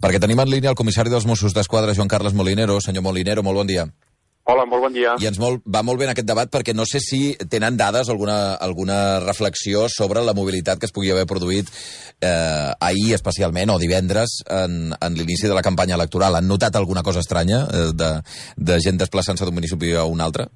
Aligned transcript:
Perquè 0.00 0.16
tenim 0.16 0.40
en 0.40 0.48
línia 0.48 0.70
el 0.72 0.78
comissari 0.78 1.10
dels 1.12 1.26
Mossos 1.28 1.52
d'Esquadra, 1.52 1.92
Joan 1.92 2.08
Carles 2.08 2.32
Molinero. 2.32 2.78
Senyor 2.80 3.04
Molinero, 3.04 3.42
molt 3.44 3.60
bon 3.60 3.68
dia. 3.68 3.84
Hola, 4.48 4.64
molt 4.66 4.86
bon 4.86 4.94
dia. 4.94 5.12
I 5.20 5.26
ens 5.28 5.36
molt, 5.38 5.60
va 5.68 5.82
molt 5.84 6.00
bé 6.00 6.06
en 6.06 6.12
aquest 6.14 6.26
debat 6.26 6.48
perquè 6.50 6.72
no 6.74 6.86
sé 6.88 7.02
si 7.04 7.34
tenen 7.52 7.76
dades 7.76 8.08
alguna, 8.08 8.54
alguna 8.56 9.20
reflexió 9.20 9.84
sobre 9.92 10.24
la 10.24 10.32
mobilitat 10.34 10.80
que 10.80 10.88
es 10.88 10.94
pugui 10.96 11.12
haver 11.12 11.26
produït 11.28 11.68
eh, 11.68 12.72
ahir 12.80 13.12
especialment, 13.14 13.74
o 13.74 13.78
divendres, 13.78 14.40
en, 14.48 14.94
en 14.96 15.18
l'inici 15.18 15.46
de 15.46 15.54
la 15.54 15.62
campanya 15.62 15.98
electoral. 16.00 16.38
Han 16.40 16.48
notat 16.48 16.80
alguna 16.80 17.04
cosa 17.04 17.20
estranya 17.20 17.60
eh, 17.68 17.84
de, 17.92 18.10
de 18.56 18.80
gent 18.80 18.98
desplaçant-se 19.04 19.44
d'un 19.44 19.60
municipi 19.60 19.92
a 19.92 20.08
un 20.08 20.24
altre? 20.24 20.48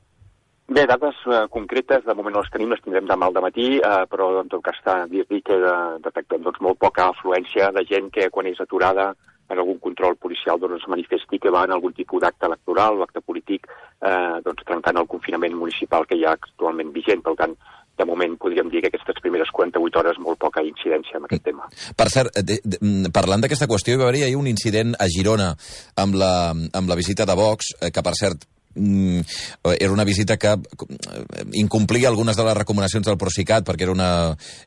Bé, 0.72 0.86
dades 0.88 1.20
eh, 1.28 1.44
concretes, 1.52 2.06
de 2.08 2.16
moment 2.16 2.38
no 2.38 2.42
les 2.42 2.50
tenim, 2.50 2.72
les 2.72 2.80
tindrem 2.80 3.04
demà 3.06 3.28
al 3.28 3.38
matí, 3.44 3.76
eh, 3.76 4.02
però 4.08 4.30
en 4.40 4.48
tot 4.48 4.64
cas 4.64 4.80
està 4.80 4.96
dir-li 5.12 5.44
que 5.44 5.60
de, 5.60 5.76
detectem 6.08 6.42
doncs, 6.48 6.64
molt 6.64 6.80
poca 6.80 7.10
afluència 7.12 7.68
de 7.76 7.84
gent 7.92 8.08
que 8.16 8.30
quan 8.32 8.48
és 8.48 8.64
aturada 8.64 9.12
en 9.50 9.58
algun 9.58 9.78
control 9.78 10.16
policial 10.16 10.60
doncs, 10.60 10.82
es 10.82 10.90
manifesti 10.90 11.38
que 11.38 11.52
va 11.52 11.64
en 11.66 11.74
algun 11.74 11.92
tipus 11.92 12.22
d'acte 12.22 12.46
electoral 12.48 12.98
o 12.98 13.04
acte 13.04 13.20
polític 13.20 13.68
eh, 13.68 14.40
doncs, 14.44 14.64
trencant 14.64 15.00
el 15.00 15.10
confinament 15.10 15.56
municipal 15.58 16.06
que 16.08 16.18
hi 16.18 16.24
ha 16.24 16.36
actualment 16.38 16.92
vigent. 16.94 17.22
Per 17.24 17.34
tant, 17.38 17.56
de 17.94 18.06
moment 18.08 18.34
podríem 18.40 18.70
dir 18.72 18.82
que 18.82 18.90
aquestes 18.90 19.20
primeres 19.22 19.50
48 19.54 20.00
hores 20.00 20.18
molt 20.22 20.40
poca 20.42 20.64
incidència 20.66 21.20
en 21.20 21.28
aquest 21.28 21.44
tema. 21.46 21.68
Per 21.96 22.08
cert, 22.10 22.40
de, 22.42 22.58
de, 22.64 22.80
parlant 23.14 23.44
d'aquesta 23.44 23.68
qüestió, 23.70 23.94
hi 23.94 24.02
va 24.02 24.10
haver 24.10 24.32
un 24.38 24.50
incident 24.50 24.96
a 24.98 25.08
Girona 25.10 25.52
amb 26.02 26.18
la, 26.18 26.34
amb 26.50 26.90
la 26.90 26.98
visita 26.98 27.28
de 27.28 27.38
Vox, 27.38 27.74
eh, 27.80 27.92
que 27.94 28.02
per 28.02 28.16
cert 28.18 28.42
mm, 28.42 28.53
era 28.74 29.92
una 29.92 30.04
visita 30.04 30.36
que 30.36 30.52
eh, 30.52 31.44
incomplia 31.52 32.08
algunes 32.08 32.36
de 32.36 32.44
les 32.44 32.56
recomanacions 32.56 33.06
del 33.06 33.18
Procicat 33.18 33.66
perquè 33.66 33.86
era 33.86 33.94
una, 33.94 34.10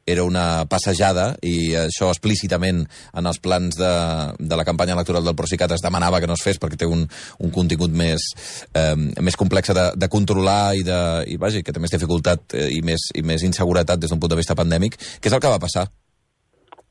era 0.06 0.24
una 0.24 0.66
passejada 0.70 1.34
i 1.44 1.76
això 1.76 2.10
explícitament 2.14 2.86
en 2.88 3.30
els 3.30 3.42
plans 3.44 3.78
de, 3.80 3.94
de 4.40 4.60
la 4.60 4.66
campanya 4.66 4.96
electoral 4.96 5.26
del 5.26 5.36
Procicat 5.36 5.76
es 5.76 5.84
demanava 5.84 6.22
que 6.22 6.30
no 6.30 6.38
es 6.38 6.46
fes 6.46 6.60
perquè 6.62 6.80
té 6.80 6.90
un, 6.90 7.06
un 7.44 7.54
contingut 7.54 7.92
més, 7.92 8.32
eh, 8.74 8.96
més 8.96 9.38
complex 9.40 9.74
de, 9.76 9.88
de 9.96 10.12
controlar 10.12 10.76
i, 10.78 10.84
de, 10.88 11.00
i 11.28 11.38
vaja, 11.42 11.62
que 11.64 11.76
té 11.76 11.84
més 11.84 11.94
dificultat 11.94 12.58
eh, 12.58 12.70
i, 12.78 12.82
més, 12.86 13.10
i 13.16 13.24
més 13.26 13.44
inseguretat 13.48 14.00
des 14.00 14.14
d'un 14.14 14.22
punt 14.22 14.34
de 14.34 14.40
vista 14.40 14.58
pandèmic. 14.58 14.98
Què 15.20 15.32
és 15.32 15.36
el 15.36 15.44
que 15.44 15.52
va 15.52 15.62
passar? 15.62 15.88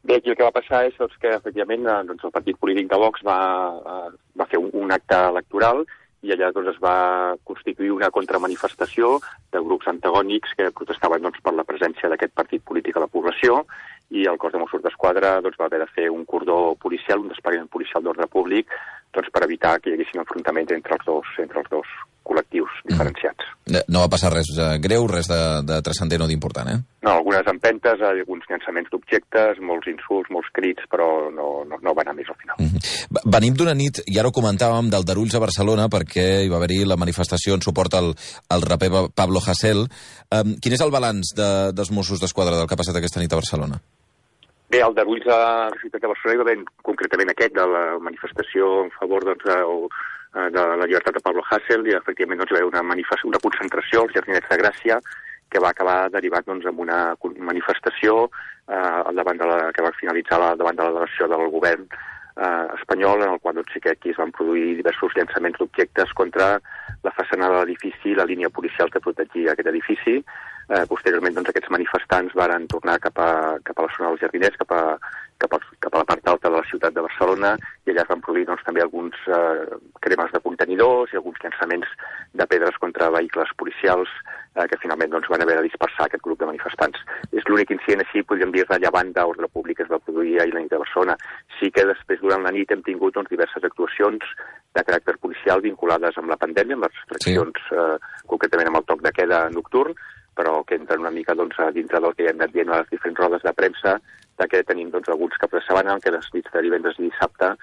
Bé, 0.07 0.21
aquí 0.21 0.31
el 0.31 0.37
que 0.39 0.47
va 0.47 0.55
passar 0.55 0.85
és 0.87 0.95
doncs, 1.01 1.17
que 1.23 1.33
efectivament 1.35 1.87
eh, 1.89 2.01
doncs, 2.07 2.27
el 2.29 2.35
partit 2.35 2.59
polític 2.63 2.91
de 2.93 2.99
Vox 3.03 3.25
va, 3.27 3.39
va 4.39 4.51
fer 4.51 4.61
un 4.63 4.93
acte 4.95 5.19
electoral 5.33 5.83
i 6.27 6.33
allà 6.35 6.51
doncs, 6.53 6.73
es 6.75 6.81
va 6.83 7.37
constituir 7.47 7.93
una 7.95 8.11
contramanifestació 8.15 9.17
de 9.55 9.63
grups 9.63 9.87
antagònics 9.93 10.57
que 10.59 10.73
protestaven 10.75 11.23
doncs, 11.23 11.43
per 11.43 11.55
la 11.55 11.67
presència 11.69 12.11
d'aquest 12.11 12.35
partit 12.35 12.65
polític 12.67 12.97
a 12.97 13.05
la 13.05 13.11
població 13.13 13.63
i 14.11 14.27
el 14.31 14.39
cos 14.43 14.55
de 14.55 14.63
Mossos 14.63 14.83
d'Esquadra 14.83 15.37
doncs, 15.45 15.59
va 15.61 15.69
haver 15.71 15.83
de 15.85 15.91
fer 15.95 16.09
un 16.11 16.25
cordó 16.27 16.75
policial, 16.83 17.23
un 17.23 17.31
desplegament 17.33 17.71
policial 17.71 18.03
d'ordre 18.03 18.27
públic 18.31 18.75
doncs, 19.15 19.31
per 19.31 19.47
evitar 19.47 19.79
que 19.81 19.93
hi 19.93 19.99
haguessin 19.99 20.23
enfrontaments 20.23 20.75
entre 20.75 20.99
els 20.99 21.07
dos, 21.07 21.37
entre 21.43 21.63
els 21.63 21.71
dos 21.71 21.95
col·lectius 22.27 22.83
mm. 22.83 22.91
diferenciats. 22.91 23.46
Mm. 23.67 23.83
No 23.91 24.03
va 24.05 24.11
passar 24.11 24.31
res 24.31 24.49
eh, 24.55 24.77
greu, 24.79 25.09
res 25.11 25.27
de, 25.27 25.39
de 25.67 25.81
transcendent 25.83 26.23
o 26.23 26.29
d'important, 26.31 26.69
eh? 26.71 26.77
No, 27.03 27.17
algunes 27.17 27.49
empentes, 27.51 28.03
alguns 28.03 28.47
llançaments 28.51 28.93
d'objectes, 28.93 29.59
molts 29.59 29.91
insults, 29.91 30.31
molts 30.31 30.53
crits, 30.55 30.87
però 30.91 31.09
no, 31.35 31.49
no, 31.67 31.81
no 31.83 31.95
va 31.97 32.05
anar 32.05 32.15
més 32.15 32.31
al 32.31 32.39
final. 32.39 32.61
Mm 32.63 32.71
-hmm. 32.71 33.27
Venim 33.35 33.59
d'una 33.59 33.75
nit, 33.75 34.03
i 34.07 34.19
ara 34.19 34.29
ho 34.29 34.39
comentàvem, 34.39 34.91
del 34.91 35.05
Darulls 35.05 35.35
a 35.35 35.43
Barcelona, 35.43 35.89
perquè 35.89 36.45
hi 36.45 36.49
va 36.49 36.57
haver-hi 36.57 36.85
la 36.85 36.97
manifestació 36.97 37.55
en 37.55 37.63
suport 37.63 37.95
al, 37.95 38.15
al 38.49 38.63
raper 38.63 38.91
Pablo 39.15 39.41
Hasél. 39.43 39.89
Um, 40.31 40.57
quin 40.63 40.73
és 40.73 40.81
el 40.81 40.91
balanç 40.91 41.35
de, 41.35 41.73
dels 41.73 41.91
Mossos 41.91 42.21
d'Esquadra 42.21 42.57
del 42.57 42.67
que 42.67 42.75
ha 42.75 42.83
passat 42.83 42.97
aquesta 42.97 43.21
nit 43.21 43.33
a 43.33 43.43
Barcelona? 43.43 43.81
Bé, 44.71 44.79
el 44.79 44.95
Darulls 44.95 45.27
a 45.27 45.71
la 45.71 45.79
ciutat 45.81 46.03
de 46.03 46.09
Barcelona 46.09 46.35
hi 46.35 46.43
va 46.43 46.47
haver 46.51 46.65
concretament 46.83 47.31
aquest 47.31 47.55
de 47.55 47.67
la 47.67 47.99
manifestació 47.99 48.85
en 48.85 48.91
favor 48.99 49.25
doncs, 49.25 49.45
de, 49.45 49.59
Eh, 49.59 50.16
de 50.53 50.65
la 50.77 50.87
llibertat 50.87 51.17
de 51.17 51.23
Pablo 51.25 51.43
Hassel 51.49 51.87
i 51.89 51.95
efectivament 51.97 52.43
doncs, 52.43 52.51
hi 52.53 52.57
va 52.57 52.61
haver 52.61 52.73
una, 52.73 52.83
manifestació, 52.85 53.31
una 53.31 53.41
concentració 53.41 54.03
als 54.03 54.13
Jardinets 54.17 54.51
de 54.51 54.59
Gràcia 54.61 54.99
que 55.49 55.63
va 55.63 55.71
acabar 55.71 56.11
derivat 56.13 56.47
doncs, 56.47 56.67
en 56.67 56.81
una 56.83 57.15
manifestació 57.39 58.27
eh, 58.69 58.75
al 58.77 59.17
davant 59.17 59.39
de 59.41 59.49
la, 59.49 59.59
que 59.73 59.85
va 59.85 59.95
finalitzar 59.97 60.41
la, 60.43 60.55
davant 60.59 60.77
de 60.77 60.85
la 60.85 60.93
delegació 60.93 61.29
del 61.31 61.49
govern 61.55 61.87
eh, 61.89 62.67
espanyol, 62.79 63.23
en 63.23 63.37
el 63.37 63.41
qual 63.41 63.57
doncs, 63.61 63.73
sí 63.73 63.81
que 63.81 63.95
aquí 63.95 64.13
es 64.13 64.21
van 64.21 64.35
produir 64.37 64.77
diversos 64.81 65.15
llançaments 65.17 65.59
d'objectes 65.61 66.13
contra 66.19 66.57
la 67.07 67.15
façana 67.15 67.49
de 67.49 67.61
l'edifici 67.61 68.13
i 68.13 68.19
la 68.19 68.29
línia 68.29 68.51
policial 68.51 68.91
que 68.91 69.05
protegia 69.05 69.55
aquest 69.55 69.71
edifici. 69.73 70.19
Eh, 70.67 70.83
posteriorment, 70.91 71.37
doncs, 71.37 71.53
aquests 71.53 71.71
manifestants 71.71 72.35
varen 72.35 72.65
tornar 72.67 72.97
cap 72.99 73.21
a, 73.23 73.31
cap 73.63 73.79
a 73.79 73.85
la 73.87 73.93
zona 73.95 74.09
dels 74.11 74.25
jardiners, 74.25 74.57
cap 74.59 74.73
a, 74.75 74.81
cap 75.39 75.53
a, 75.55 75.59
cap 75.85 75.95
a 75.95 76.01
la 76.01 76.07
part 76.09 76.27
alta 76.33 76.51
de 76.51 76.57
la 76.57 76.67
ciutat 76.67 76.97
de 76.97 77.05
Barcelona 77.05 77.53
i 77.87 77.93
allà 77.93 78.03
es 78.03 78.09
van 78.11 78.23
produir 78.25 78.49
doncs, 78.49 78.65
també 78.67 78.83
alguns 78.83 79.15
eh, 79.31 79.77
cremes 80.03 80.33
de 80.33 80.41
contenidors 80.43 81.13
i 81.13 81.21
alguns 81.21 81.39
llançaments 81.45 81.93
de 82.41 82.47
pedres 82.51 82.81
contra 82.83 83.13
vehicles 83.15 83.53
policials 83.63 84.11
eh, 84.57 84.67
que 84.67 84.81
finalment 84.83 85.13
doncs, 85.15 85.31
van 85.31 85.45
haver 85.45 85.59
de 85.61 85.69
dispersar 85.69 86.09
aquest 86.09 86.25
grup 86.27 86.43
de 86.43 86.51
manifestants. 86.51 86.99
És 87.31 87.47
l'únic 87.47 87.71
incident 87.77 88.03
així, 88.03 88.25
podríem 88.27 88.57
dir, 88.57 88.67
rellevant 88.67 89.15
d'ordre 89.15 89.47
públic 89.53 89.79
que 89.79 89.87
es 89.87 89.93
va 89.93 90.03
produir 90.03 90.41
ahir 90.41 90.57
la 90.57 90.65
nit 90.65 90.75
de 90.75 90.83
Barcelona. 90.83 91.15
Sí 91.61 91.71
que 91.71 91.87
després, 91.87 92.23
durant 92.25 92.43
la 92.43 92.55
nit, 92.57 92.75
hem 92.75 92.83
tingut 92.83 93.15
doncs, 93.15 93.31
diverses 93.31 93.71
actuacions 93.71 94.35
de 94.75 94.83
caràcter 94.83 95.15
policial 95.23 95.63
vinculades 95.63 96.19
amb 96.19 96.35
la 96.35 96.41
pandèmia, 96.43 96.81
amb 96.81 96.89
les 96.89 97.01
restriccions, 97.05 97.65
sí. 97.71 97.79
eh, 97.79 98.23
concretament 98.27 98.73
amb 98.73 98.83
el 98.83 98.91
toc 98.91 99.07
de 99.07 99.15
queda 99.15 99.47
nocturn, 99.55 99.95
però 100.37 100.61
que 100.69 100.77
entren 100.79 101.03
una 101.05 101.15
mica 101.15 101.35
doncs, 101.35 101.57
dintre 101.75 102.01
del 102.05 102.15
que 102.15 102.29
hem 102.29 102.39
anat 102.41 102.53
dient 102.55 102.71
a 102.71 102.83
les 102.83 102.93
diferents 102.93 103.19
rodes 103.23 103.43
de 103.47 103.55
premsa 103.57 103.97
de 104.37 104.49
que 104.53 104.63
tenim 104.69 104.93
doncs, 104.93 105.09
alguns 105.09 105.37
caps 105.41 105.57
de 105.59 105.65
setmana 105.65 105.99
què 106.05 106.13
les 106.13 106.29
nits 106.35 106.53
de 106.53 106.63
divendres 106.67 107.01
i 107.01 107.09
dissabte 107.09 107.55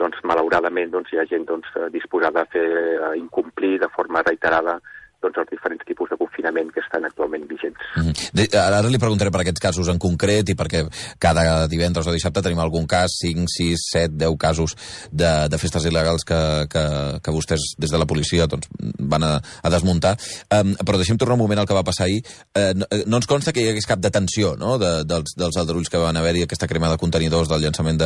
doncs, 0.00 0.20
malauradament 0.28 0.90
doncs, 0.92 1.12
hi 1.12 1.20
ha 1.22 1.28
gent 1.30 1.46
doncs, 1.48 1.70
disposada 1.94 2.42
a 2.42 2.50
fer 2.52 2.66
a 3.10 3.14
incomplir 3.16 3.76
de 3.80 3.88
forma 3.94 4.24
reiterada 4.26 4.80
doncs, 5.22 5.38
els 5.42 5.50
diferents 5.50 5.84
tipus 5.88 6.10
de 6.10 6.18
confinament 6.20 6.70
que 6.74 6.82
estan 6.82 7.04
actualment 7.08 7.46
vigents. 7.48 7.80
Mm 7.96 8.12
-hmm. 8.12 8.56
Ara 8.60 8.82
li 8.82 8.98
preguntaré 8.98 9.30
per 9.30 9.40
aquests 9.40 9.60
casos 9.60 9.88
en 9.88 9.98
concret 9.98 10.48
i 10.48 10.54
perquè 10.54 10.86
cada 11.18 11.66
divendres 11.68 12.06
o 12.06 12.12
dissabte 12.12 12.42
tenim 12.42 12.58
algun 12.58 12.86
cas, 12.86 13.18
5, 13.22 13.46
6, 13.48 13.76
7, 13.92 14.14
10 14.16 14.36
casos 14.38 14.76
de, 15.10 15.48
de 15.48 15.58
festes 15.58 15.84
il·legals 15.84 16.24
que, 16.24 16.66
que, 16.68 16.84
que 17.22 17.30
vostès 17.30 17.74
des 17.78 17.90
de 17.90 17.98
la 17.98 18.06
policia 18.06 18.46
doncs, 18.46 18.68
van 18.98 19.22
a, 19.22 19.40
a 19.62 19.70
desmuntar. 19.70 20.16
Um, 20.50 20.74
però 20.84 20.96
deixem 20.96 21.18
tornar 21.18 21.34
un 21.34 21.44
moment 21.44 21.58
al 21.60 21.66
que 21.66 21.74
va 21.74 21.84
passar 21.84 22.04
ahir. 22.06 22.22
Uh, 22.54 22.72
no, 22.74 22.86
eh, 22.90 23.04
no 23.06 23.16
ens 23.16 23.26
consta 23.26 23.52
que 23.52 23.60
hi 23.60 23.68
hagués 23.68 23.86
cap 23.86 23.98
detenció 23.98 24.56
no? 24.56 24.78
de, 24.78 25.04
dels, 25.04 25.34
dels 25.36 25.56
aldarulls 25.56 25.88
que 25.88 25.98
van 25.98 26.16
haver-hi, 26.16 26.42
aquesta 26.42 26.68
crema 26.68 26.90
de 26.90 26.98
contenidors 26.98 27.48
del 27.48 27.62
llançament 27.62 27.98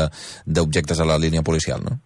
d'objectes 0.46 1.00
a 1.00 1.04
la 1.04 1.18
línia 1.18 1.42
policial, 1.42 1.82
no? 1.82 1.98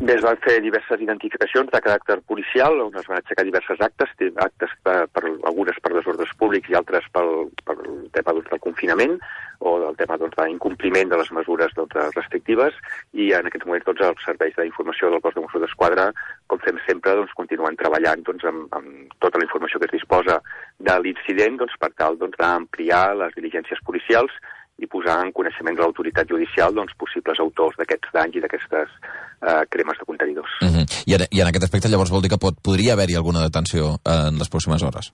Bé, 0.00 0.14
es 0.16 0.22
van 0.24 0.38
fer 0.40 0.54
diverses 0.64 1.02
identificacions 1.04 1.68
de 1.68 1.78
caràcter 1.84 2.14
policial, 2.24 2.78
on 2.80 2.94
es 2.96 3.04
van 3.10 3.18
aixecar 3.18 3.44
diverses 3.44 3.80
actes, 3.84 4.14
actes 4.40 4.70
per, 4.82 4.94
per 5.12 5.22
algunes 5.28 5.76
per 5.84 5.92
desordres 5.92 6.32
públics 6.40 6.72
i 6.72 6.76
altres 6.78 7.04
pel, 7.12 7.50
per 7.60 7.76
el 7.76 8.06
tema 8.16 8.32
doncs, 8.32 8.48
del 8.48 8.62
confinament 8.64 9.18
o 9.60 9.74
del 9.82 9.98
tema 10.00 10.16
doncs, 10.16 10.38
de 10.40 11.18
les 11.20 11.32
mesures 11.36 11.76
doncs, 11.76 11.98
restrictives. 12.16 12.78
I 13.12 13.28
en 13.36 13.50
aquests 13.50 13.68
moments 13.68 13.84
doncs, 13.84 14.00
els 14.08 14.24
serveis 14.24 14.56
d'informació 14.56 15.12
del 15.12 15.20
cos 15.20 15.36
de 15.36 15.44
Mossos 15.44 15.66
d'Esquadra, 15.66 16.08
com 16.48 16.64
fem 16.64 16.80
sempre, 16.88 17.12
doncs, 17.20 17.36
continuen 17.36 17.76
treballant 17.76 18.24
doncs, 18.24 18.48
amb, 18.48 18.72
amb 18.72 19.12
tota 19.20 19.38
la 19.38 19.44
informació 19.44 19.78
que 19.78 19.90
es 19.92 19.96
disposa 20.00 20.40
de 20.80 20.98
l'incident 21.04 21.60
doncs, 21.60 21.76
per 21.78 21.92
tal 22.00 22.16
doncs, 22.16 22.40
d'ampliar 22.40 23.04
les 23.20 23.36
diligències 23.36 23.84
policials 23.84 24.32
i 24.78 24.88
posar 24.90 25.18
en 25.24 25.32
coneixement 25.36 25.76
de 25.76 25.82
l'autoritat 25.84 26.28
judicial 26.28 26.74
doncs, 26.74 26.94
possibles 26.98 27.40
autors 27.40 27.76
d'aquests 27.78 28.14
danys 28.14 28.38
i 28.38 28.44
d'aquestes 28.44 28.88
eh, 28.88 29.62
cremes 29.68 29.98
de 29.98 30.08
contenidors. 30.08 30.54
Uh 30.62 30.68
-huh. 30.68 30.86
I, 31.06 31.14
en, 31.14 31.26
I 31.30 31.40
en 31.40 31.48
aquest 31.48 31.64
aspecte 31.64 31.88
llavors 31.88 32.10
vol 32.10 32.22
dir 32.22 32.30
que 32.30 32.38
pot, 32.38 32.56
podria 32.62 32.94
haver-hi 32.94 33.16
alguna 33.16 33.42
detenció 33.42 33.98
eh, 34.04 34.28
en 34.28 34.38
les 34.38 34.50
pròximes 34.50 34.82
hores? 34.82 35.12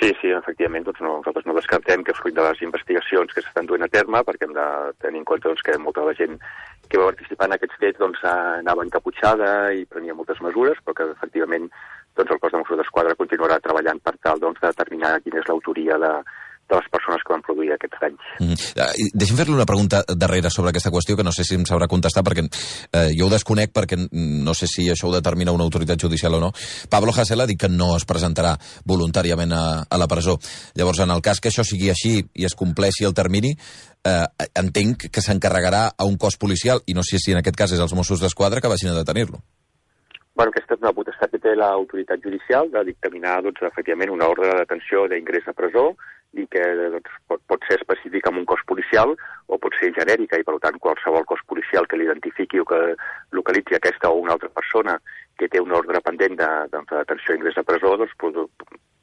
Sí, 0.00 0.12
sí, 0.20 0.30
efectivament, 0.30 0.84
doncs 0.86 1.00
no, 1.00 1.16
nosaltres 1.18 1.46
no 1.46 1.54
descartem 1.56 2.04
que 2.06 2.14
fruit 2.14 2.34
de 2.34 2.42
les 2.42 2.60
investigacions 2.62 3.32
que 3.34 3.42
s'estan 3.42 3.66
duent 3.66 3.82
a 3.82 3.88
terme, 3.90 4.20
perquè 4.22 4.46
hem 4.46 4.54
de 4.54 4.66
tenir 5.02 5.18
en 5.18 5.24
compte 5.24 5.48
doncs, 5.48 5.62
que 5.66 5.78
molta 5.78 6.04
de 6.04 6.06
la 6.06 6.14
gent 6.14 6.38
que 6.88 6.98
va 7.00 7.08
participar 7.10 7.48
en 7.48 7.56
aquests 7.56 7.78
fets 7.82 7.98
doncs, 7.98 8.22
anava 8.22 8.84
encaputxada 8.86 9.72
i 9.74 9.86
prenia 9.90 10.14
moltes 10.14 10.40
mesures, 10.40 10.78
però 10.84 10.94
que 10.94 11.08
efectivament 11.16 11.66
doncs, 12.14 12.30
el 12.30 12.38
cos 12.38 12.52
de 12.52 12.58
Mossos 12.58 12.78
d'Esquadra 12.78 13.18
continuarà 13.18 13.58
treballant 13.64 13.98
per 13.98 14.14
tal 14.22 14.38
doncs, 14.38 14.60
de 14.60 14.70
determinar 14.70 15.18
quina 15.24 15.42
és 15.42 15.50
l'autoria 15.50 15.98
de, 15.98 16.12
de 16.68 16.76
les 16.76 16.88
persones 16.92 17.22
que 17.24 17.32
van 17.32 17.42
produir 17.42 17.72
aquests 17.72 18.00
danys. 18.00 18.24
Mm 18.38 18.52
-hmm. 18.52 19.12
Deixi'm 19.14 19.36
fer-li 19.36 19.54
una 19.54 19.66
pregunta 19.66 20.04
darrere 20.16 20.50
sobre 20.50 20.70
aquesta 20.70 20.90
qüestió, 20.90 21.16
que 21.16 21.24
no 21.24 21.32
sé 21.32 21.44
si 21.44 21.54
em 21.54 21.64
sabrà 21.64 21.88
contestar, 21.88 22.22
perquè 22.22 22.44
eh, 22.92 23.10
jo 23.18 23.26
ho 23.26 23.30
desconec, 23.30 23.72
perquè 23.72 23.96
no 24.10 24.54
sé 24.54 24.66
si 24.66 24.88
això 24.90 25.08
ho 25.08 25.14
determina 25.14 25.52
una 25.52 25.64
autoritat 25.64 26.00
judicial 26.00 26.34
o 26.34 26.40
no. 26.40 26.52
Pablo 26.88 27.12
Hasél 27.12 27.40
ha 27.40 27.46
dit 27.46 27.58
que 27.58 27.68
no 27.68 27.96
es 27.96 28.04
presentarà 28.04 28.58
voluntàriament 28.84 29.52
a, 29.52 29.86
a 29.88 29.98
la 29.98 30.06
presó. 30.06 30.38
Llavors, 30.74 30.98
en 31.00 31.10
el 31.10 31.22
cas 31.22 31.40
que 31.40 31.48
això 31.48 31.64
sigui 31.64 31.90
així 31.90 32.24
i 32.34 32.44
es 32.44 32.54
compleixi 32.54 33.04
el 33.04 33.14
termini, 33.14 33.56
eh, 34.04 34.26
entenc 34.54 35.10
que 35.10 35.20
s'encarregarà 35.20 35.92
a 35.96 36.04
un 36.04 36.16
cos 36.16 36.36
policial, 36.36 36.82
i 36.86 36.94
no 36.94 37.02
sé 37.02 37.18
si 37.18 37.32
en 37.32 37.38
aquest 37.38 37.56
cas 37.56 37.72
és 37.72 37.80
els 37.80 37.94
Mossos 37.94 38.20
d'Esquadra, 38.20 38.60
que 38.60 38.68
vagin 38.68 38.90
a 38.90 38.98
detenir-lo. 38.98 39.40
Bueno, 40.38 40.52
aquesta 40.54 40.76
és 40.76 40.82
una 40.84 40.92
potestat 40.94 41.32
que 41.32 41.40
té 41.42 41.56
l'autoritat 41.58 42.22
judicial 42.22 42.70
de 42.70 42.84
dictaminar, 42.86 43.40
doncs, 43.42 43.64
efectivament, 43.66 44.12
una 44.14 44.28
ordre 44.30 44.46
de 44.46 44.60
detenció 44.60 45.08
d'ingrés 45.10 45.48
a 45.50 45.52
presó 45.52 45.96
i 46.36 46.44
que 46.52 46.64
doncs, 46.92 47.14
pot, 47.30 47.40
pot 47.48 47.64
ser 47.68 47.78
específica 47.78 48.28
amb 48.30 48.42
un 48.42 48.48
cos 48.48 48.64
policial 48.68 49.14
o 49.46 49.58
pot 49.62 49.76
ser 49.80 49.92
genèrica 49.96 50.40
i, 50.40 50.44
per 50.44 50.58
tant, 50.64 50.76
qualsevol 50.82 51.24
cos 51.30 51.40
policial 51.48 51.88
que 51.88 51.96
l'identifiqui 51.96 52.60
o 52.60 52.66
que 52.68 52.80
localitzi 53.38 53.78
aquesta 53.78 54.10
o 54.12 54.20
una 54.20 54.36
altra 54.36 54.50
persona 54.52 54.98
que 55.38 55.48
té 55.48 55.62
una 55.62 55.78
ordre 55.78 56.02
pendent 56.04 56.36
de, 56.36 56.50
doncs, 56.74 56.92
i 57.30 57.38
ingrés 57.38 57.58
a 57.58 57.64
presó, 57.64 57.96
doncs, 57.96 58.14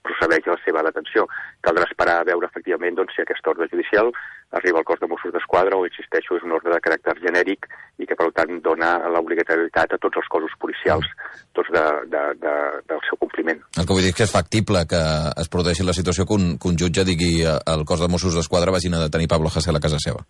procedeix 0.05 0.47
a 0.47 0.55
la 0.55 0.61
seva 0.63 0.83
detenció. 0.87 1.25
Caldrà 1.65 1.87
esperar 1.89 2.19
a 2.21 2.27
veure 2.27 2.49
efectivament 2.49 2.97
doncs, 2.99 3.15
si 3.15 3.23
aquesta 3.23 3.51
ordre 3.53 3.67
judicial 3.71 4.11
arriba 4.55 4.79
al 4.79 4.87
cos 4.87 5.01
de 5.01 5.09
Mossos 5.11 5.33
d'Esquadra 5.33 5.77
o, 5.77 5.85
insisteixo, 5.89 6.37
és 6.37 6.45
una 6.47 6.57
ordre 6.59 6.73
de 6.75 6.81
caràcter 6.85 7.17
genèric 7.23 7.67
i 7.99 8.07
que, 8.07 8.15
per 8.15 8.29
tant, 8.37 8.61
dona 8.63 8.93
l'obligatorietat 9.11 9.97
a 9.97 10.01
tots 10.01 10.21
els 10.21 10.31
cossos 10.31 10.55
policials 10.61 11.09
doncs, 11.57 11.73
de, 11.75 11.85
de, 12.13 12.23
de, 12.45 12.55
del 12.93 13.03
seu 13.09 13.19
compliment. 13.21 13.61
El 13.75 13.87
que 13.87 13.97
vull 13.97 14.05
dir 14.05 14.13
és 14.13 14.19
que 14.21 14.27
és 14.29 14.35
factible 14.37 14.85
que 14.89 15.03
es 15.43 15.51
produeixi 15.51 15.87
la 15.87 15.97
situació 15.97 16.27
que 16.29 16.37
un, 16.37 16.55
que 16.61 16.71
un 16.71 16.79
jutge 16.79 17.07
digui 17.07 17.33
al 17.45 17.85
cos 17.89 18.03
de 18.03 18.11
Mossos 18.11 18.37
d'Esquadra 18.37 18.73
vagin 18.75 18.95
a 18.95 19.05
detenir 19.07 19.31
Pablo 19.31 19.51
Hasél 19.51 19.75
a 19.75 19.83
casa 19.83 19.99
seva. 20.01 20.23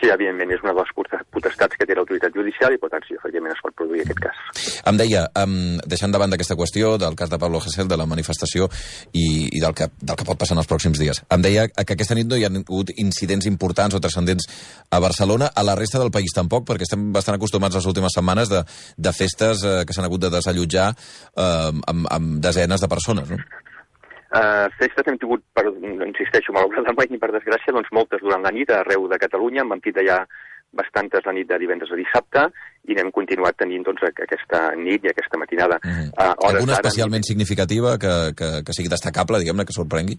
Sí, 0.00 0.08
evidentment, 0.10 0.50
és 0.50 0.62
una 0.64 0.72
de 0.74 0.82
les 0.82 0.90
potestats 1.30 1.78
que 1.78 1.86
té 1.86 1.94
l'autoritat 1.94 2.34
judicial 2.34 2.74
i, 2.74 2.78
per 2.82 2.88
tant, 2.90 3.04
sí, 3.06 3.14
efectivament 3.14 3.54
es 3.54 3.60
pot 3.62 3.74
produir 3.78 4.02
aquest 4.02 4.20
cas. 4.24 4.40
Em 4.90 4.98
deia, 4.98 5.22
um, 5.38 5.76
deixant 5.86 6.14
davant 6.14 6.32
d'aquesta 6.32 6.56
qüestió, 6.58 6.96
del 6.98 7.14
cas 7.18 7.30
de 7.30 7.38
Pablo 7.38 7.60
Hasél, 7.62 7.86
de 7.88 7.98
la 8.00 8.06
manifestació 8.10 8.66
i, 9.12 9.26
i 9.54 9.62
del, 9.62 9.76
que, 9.78 9.88
del 10.02 10.18
que 10.18 10.26
pot 10.26 10.40
passar 10.40 10.56
en 10.56 10.64
els 10.64 10.70
pròxims 10.70 10.98
dies, 10.98 11.22
em 11.30 11.44
deia 11.44 11.68
que 11.70 11.94
aquesta 11.94 12.16
nit 12.18 12.26
no 12.26 12.38
hi 12.40 12.46
ha 12.46 12.50
hagut 12.50 12.90
incidents 12.98 13.46
importants 13.50 13.94
o 13.94 14.02
transcendents 14.02 14.48
a 14.90 15.00
Barcelona, 15.04 15.52
a 15.54 15.62
la 15.66 15.76
resta 15.78 16.02
del 16.02 16.10
país 16.14 16.34
tampoc, 16.34 16.66
perquè 16.72 16.88
estem 16.88 17.12
bastant 17.14 17.38
acostumats 17.38 17.78
les 17.78 17.86
últimes 17.86 18.18
setmanes 18.18 18.50
de, 18.50 18.64
de 18.98 19.14
festes 19.14 19.62
eh, 19.62 19.76
que 19.86 19.94
s'han 19.94 20.08
hagut 20.08 20.26
de 20.26 20.32
desallotjar 20.34 20.90
eh, 20.90 21.70
amb, 21.70 22.10
amb 22.10 22.42
desenes 22.42 22.82
de 22.82 22.90
persones, 22.90 23.30
no? 23.30 23.38
Uh, 24.34 24.66
festes 24.80 25.06
hem 25.06 25.18
tingut, 25.22 25.44
per, 25.54 25.68
insisteixo, 26.08 26.54
malauradament 26.56 27.14
i 27.14 27.20
per 27.22 27.30
desgràcia, 27.30 27.74
doncs 27.76 27.92
moltes 27.94 28.22
durant 28.24 28.42
la 28.42 28.50
nit 28.50 28.72
arreu 28.74 29.06
de 29.10 29.18
Catalunya, 29.22 29.62
hem 29.62 29.70
vampit 29.76 30.00
allà 30.02 30.24
bastantes 30.74 31.22
la 31.22 31.34
nit 31.36 31.46
de 31.46 31.58
divendres 31.62 31.92
a 31.94 31.98
dissabte 31.98 32.48
i 32.90 32.96
n'hem 32.98 33.12
continuat 33.14 33.54
tenint 33.62 33.84
doncs, 33.86 34.02
aquesta 34.10 34.64
nit 34.74 35.06
i 35.06 35.12
aquesta 35.12 35.38
matinada. 35.38 35.78
Mm 35.84 35.90
-hmm. 35.90 36.08
uh, 36.18 36.48
Alguna 36.50 36.80
especialment 36.80 37.22
nit... 37.22 37.30
significativa 37.30 37.96
que, 37.98 38.34
que, 38.34 38.48
que 38.66 38.72
sigui 38.72 38.90
destacable, 38.90 39.38
diguem-ne, 39.38 39.64
que 39.64 39.76
sorprengui? 39.78 40.18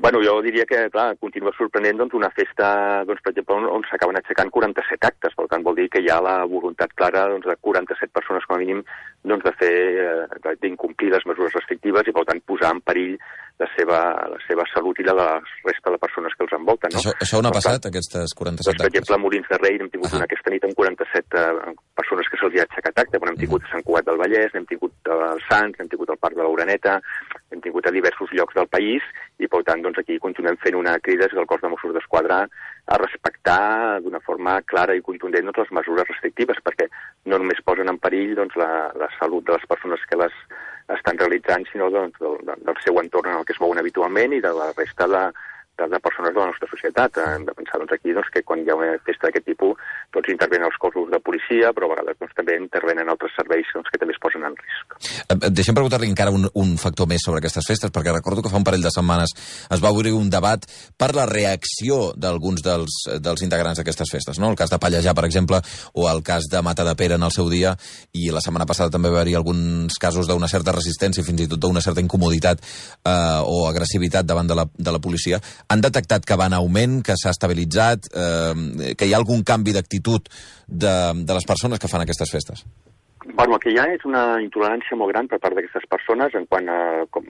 Bueno, 0.00 0.18
jo 0.24 0.40
diria 0.40 0.64
que, 0.64 0.88
clar, 0.88 1.18
continua 1.20 1.52
sorprenent 1.52 1.98
doncs, 2.00 2.14
una 2.16 2.30
festa, 2.32 2.70
doncs, 3.04 3.20
per 3.20 3.34
exemple, 3.34 3.58
on, 3.60 3.66
on 3.68 3.84
s'acaben 3.84 4.16
aixecant 4.16 4.48
47 4.54 5.08
actes, 5.10 5.34
per 5.36 5.44
tant 5.50 5.66
vol 5.66 5.76
dir 5.76 5.90
que 5.92 6.00
hi 6.00 6.08
ha 6.08 6.16
la 6.24 6.38
voluntat 6.48 6.94
clara 6.96 7.26
doncs, 7.28 7.44
de 7.44 7.56
47 7.68 8.08
persones 8.16 8.48
com 8.48 8.56
a 8.56 8.62
mínim 8.62 8.80
doncs, 9.28 9.44
de 9.44 9.52
fer, 9.60 9.74
eh, 10.00 10.56
d'incomplir 10.64 11.12
les 11.12 11.26
mesures 11.28 11.52
restrictives 11.58 12.08
i 12.08 12.16
per 12.16 12.24
tant 12.30 12.40
posar 12.48 12.72
en 12.72 12.80
perill 12.80 13.18
la 13.60 13.68
seva, 13.76 13.98
la 14.32 14.38
seva 14.46 14.64
salut 14.72 14.98
i 15.02 15.04
la 15.04 15.12
de 15.18 15.26
la 15.26 15.36
resta 15.68 15.92
de 15.92 15.98
persones 16.00 16.32
que 16.32 16.46
els 16.46 16.54
envolten. 16.56 16.94
No? 16.94 17.02
Això, 17.02 17.12
això 17.20 17.40
on 17.42 17.48
ha 17.50 17.52
passat, 17.52 17.82
tant, 17.84 17.92
aquestes 17.92 18.32
47 18.38 18.70
doncs, 18.70 18.80
Per 18.80 18.88
exemple, 18.88 19.16
a 19.18 19.20
Molins 19.20 19.50
de 19.52 19.58
Rei 19.60 19.76
hem 19.76 19.90
tingut 19.92 20.16
una 20.16 20.24
aquesta 20.24 20.54
nit 20.54 20.64
amb 20.64 20.78
47 20.80 21.44
uh, 21.44 21.74
persones 22.00 22.30
que 22.32 22.40
se'ls 22.40 22.56
ha 22.56 22.64
aixecat 22.64 23.02
acte. 23.04 23.20
Bueno, 23.20 23.36
hem 23.36 23.42
tingut 23.44 23.68
a 23.68 23.74
Sant 23.74 23.84
Cugat 23.84 24.08
del 24.08 24.20
Vallès, 24.22 24.56
hem 24.56 24.64
tingut 24.70 25.12
al 25.12 25.44
Sants, 25.44 25.76
hem 25.76 25.92
tingut 25.92 26.14
al 26.14 26.20
Parc 26.24 26.40
de 26.40 26.46
l'Uraneta, 26.46 26.96
hem 27.52 27.60
tingut 27.60 27.84
a 27.84 27.92
diversos 27.92 28.32
llocs 28.32 28.56
del 28.56 28.70
país 28.72 29.04
i, 29.40 29.48
per 29.48 29.62
tant, 29.66 29.82
doncs, 29.84 29.98
aquí 30.00 30.18
continuem 30.22 30.58
fent 30.62 30.76
una 30.76 30.98
crida 31.00 31.26
des 31.26 31.36
del 31.36 31.48
cos 31.48 31.62
de 31.64 31.70
Mossos 31.72 31.94
d'Esquadra 31.96 32.42
a 32.44 32.98
respectar 33.00 34.00
d'una 34.04 34.20
forma 34.24 34.58
clara 34.72 34.96
i 34.96 35.04
contundent 35.04 35.48
doncs, 35.48 35.62
les 35.64 35.72
mesures 35.80 36.08
restrictives, 36.08 36.60
perquè 36.64 36.90
no 37.32 37.40
només 37.40 37.62
posen 37.64 37.88
en 37.92 38.00
perill 38.02 38.34
doncs, 38.38 38.58
la, 38.60 38.90
la 39.00 39.08
salut 39.18 39.46
de 39.46 39.56
les 39.56 39.68
persones 39.70 40.04
que 40.10 40.20
les 40.20 40.36
estan 40.96 41.18
realitzant, 41.18 41.64
sinó 41.70 41.88
doncs, 41.94 42.18
del, 42.20 42.36
del 42.44 42.82
seu 42.84 43.00
entorn 43.00 43.32
en 43.32 43.40
el 43.40 43.48
que 43.48 43.56
es 43.56 43.62
mouen 43.62 43.80
habitualment 43.80 44.36
i 44.36 44.44
de 44.44 44.52
la 44.56 44.72
resta 44.76 45.08
de, 45.08 45.24
de, 45.80 45.88
de 45.88 46.00
persones 46.00 46.34
de 46.34 46.40
la 46.40 46.48
nostra 46.50 46.68
societat. 46.70 47.18
Hem 47.24 47.46
de 47.48 47.54
pensar 47.56 47.80
doncs, 47.80 47.94
aquí 47.96 48.14
doncs, 48.16 48.30
que 48.34 48.42
quan 48.46 48.62
hi 48.62 48.70
ha 48.70 48.76
una 48.78 48.92
festa 49.06 49.28
d'aquest 49.28 49.46
tipus 49.48 49.78
doncs, 50.14 50.32
intervenen 50.34 50.68
els 50.68 50.78
cossos 50.82 51.08
de 51.12 51.20
policia, 51.24 51.72
però 51.76 51.88
a 51.88 51.94
vegades 51.94 52.18
doncs, 52.20 52.36
també 52.36 52.56
intervenen 52.58 53.12
altres 53.12 53.34
serveis 53.38 53.70
doncs, 53.74 53.88
que 53.92 54.00
també 54.00 54.16
es 54.16 54.22
posen 54.22 54.44
en 54.46 54.56
risc. 54.58 54.96
Eh, 55.00 55.36
eh, 55.36 55.52
deixem 55.60 55.76
preguntar-li 55.76 56.10
encara 56.10 56.34
un, 56.34 56.48
un 56.60 56.76
factor 56.80 57.08
més 57.10 57.24
sobre 57.24 57.42
aquestes 57.42 57.66
festes, 57.66 57.92
perquè 57.94 58.14
recordo 58.14 58.44
que 58.44 58.52
fa 58.52 58.60
un 58.60 58.66
parell 58.66 58.84
de 58.84 58.92
setmanes 58.92 59.34
es 59.70 59.82
va 59.82 59.94
obrir 59.94 60.14
un 60.16 60.30
debat 60.32 60.66
per 61.00 61.12
la 61.16 61.26
reacció 61.30 62.12
d'alguns 62.16 62.64
dels, 62.66 63.00
dels 63.22 63.46
integrants 63.46 63.80
d'aquestes 63.80 64.12
festes. 64.12 64.40
No? 64.42 64.52
El 64.52 64.58
cas 64.60 64.72
de 64.72 64.80
Pallejà, 64.82 65.14
per 65.16 65.26
exemple, 65.28 65.62
o 65.94 66.08
el 66.10 66.24
cas 66.26 66.50
de 66.50 66.62
Mata 66.62 66.84
de 66.86 66.96
Pere 66.98 67.16
en 67.16 67.26
el 67.26 67.34
seu 67.34 67.48
dia, 67.50 67.74
i 68.12 68.28
la 68.34 68.42
setmana 68.44 68.68
passada 68.68 68.92
també 68.92 69.10
va 69.10 69.20
haver-hi 69.20 69.36
alguns 69.38 69.96
casos 70.00 70.28
d'una 70.28 70.48
certa 70.50 70.74
resistència, 70.76 71.24
fins 71.24 71.46
i 71.46 71.48
tot 71.50 71.60
d'una 71.62 71.82
certa 71.84 72.02
incomoditat 72.02 72.60
eh, 72.60 73.40
o 73.44 73.64
agressivitat 73.68 74.26
davant 74.26 74.48
de 74.48 74.58
la, 74.58 74.66
de 74.76 74.92
la 74.92 75.00
policia 75.02 75.40
han 75.70 75.82
detectat 75.84 76.26
que 76.26 76.36
va 76.38 76.48
en 76.50 76.56
augment, 76.58 77.00
que 77.06 77.16
s'ha 77.18 77.32
estabilitzat, 77.34 78.10
eh, 78.10 78.94
que 78.98 79.06
hi 79.06 79.14
ha 79.14 79.20
algun 79.20 79.44
canvi 79.46 79.74
d'actitud 79.76 80.30
de, 80.66 80.94
de 81.24 81.36
les 81.36 81.46
persones 81.46 81.78
que 81.78 81.90
fan 81.90 82.02
aquestes 82.02 82.32
festes? 82.32 82.64
Bueno, 83.34 83.54
el 83.54 83.60
que 83.62 83.70
hi 83.70 83.78
ha 83.78 83.84
és 83.92 84.02
una 84.08 84.40
intolerància 84.42 84.96
molt 84.98 85.12
gran 85.12 85.28
per 85.30 85.38
part 85.42 85.54
d'aquestes 85.54 85.84
persones 85.92 86.34
en 86.34 86.46
quant, 86.50 86.66
a, 86.72 87.04
com, 87.14 87.26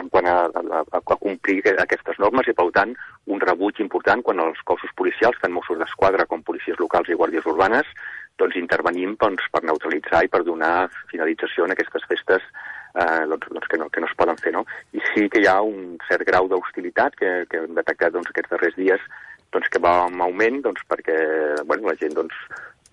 en 0.00 0.08
quant 0.12 0.28
a, 0.30 0.36
a, 0.46 0.62
a, 0.80 1.00
a 1.00 1.16
complir 1.20 1.58
aquestes 1.82 2.20
normes 2.22 2.48
i, 2.48 2.54
per 2.56 2.68
tant, 2.76 2.94
un 3.26 3.42
rebuig 3.42 3.80
important 3.82 4.22
quan 4.24 4.40
els 4.46 4.62
cossos 4.64 4.94
policials, 4.96 5.36
tant 5.42 5.52
Mossos 5.52 5.80
d'Esquadra 5.82 6.28
com 6.30 6.46
policies 6.46 6.78
locals 6.80 7.10
i 7.10 7.18
guàrdies 7.18 7.50
urbanes, 7.50 7.90
doncs 8.40 8.56
intervenim 8.58 9.18
doncs, 9.20 9.44
per 9.52 9.62
neutralitzar 9.66 10.24
i 10.24 10.30
per 10.30 10.44
donar 10.46 10.88
finalització 11.10 11.66
en 11.66 11.74
aquestes 11.74 12.06
festes 12.08 12.46
eh, 12.94 13.26
doncs, 13.28 13.68
que, 13.68 13.78
no, 13.78 13.88
que 13.90 14.00
no 14.00 14.06
es 14.06 14.16
poden 14.16 14.38
fer. 14.40 14.52
No? 14.54 14.64
I 14.94 15.02
sí 15.12 15.28
que 15.30 15.42
hi 15.42 15.48
ha 15.50 15.60
un 15.62 15.96
cert 16.08 16.26
grau 16.28 16.48
d'hostilitat 16.50 17.16
que, 17.20 17.32
que 17.50 17.64
hem 17.64 17.78
detectat 17.78 18.14
doncs, 18.14 18.30
aquests 18.30 18.54
darrers 18.54 18.78
dies 18.78 19.08
doncs, 19.54 19.70
que 19.70 19.82
va 19.82 19.96
en 20.08 20.20
augment 20.22 20.62
doncs, 20.64 20.84
perquè 20.90 21.16
bueno, 21.64 21.88
la 21.90 21.98
gent 22.00 22.14
doncs, 22.18 22.36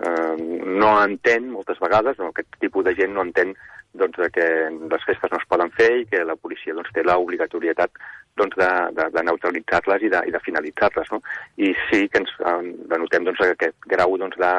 eh, 0.05 0.35
no 0.81 0.95
entén 1.01 1.51
moltes 1.51 1.79
vegades, 1.81 2.17
no, 2.19 2.31
aquest 2.31 2.59
tipus 2.61 2.85
de 2.87 2.95
gent 2.97 3.13
no 3.15 3.25
entén 3.27 3.53
doncs, 3.97 4.19
que 4.33 4.47
les 4.71 5.05
festes 5.07 5.31
no 5.33 5.39
es 5.41 5.47
poden 5.49 5.71
fer 5.75 5.89
i 5.99 6.05
que 6.09 6.23
la 6.25 6.37
policia 6.39 6.75
doncs, 6.77 6.93
té 6.95 7.03
l'obligatorietat 7.03 7.91
doncs, 8.39 8.55
de, 8.57 8.69
de, 8.97 9.09
de 9.15 9.25
neutralitzar-les 9.27 10.07
i 10.07 10.13
de, 10.13 10.23
i 10.29 10.33
de 10.33 10.43
finalitzar-les. 10.45 11.11
No? 11.11 11.21
I 11.59 11.73
sí 11.89 12.07
que 12.07 12.23
ens 12.23 12.33
eh, 12.39 12.57
denotem 12.93 13.27
doncs, 13.27 13.43
aquest 13.45 13.91
grau 13.91 14.17
doncs, 14.21 14.39
de, 14.39 14.53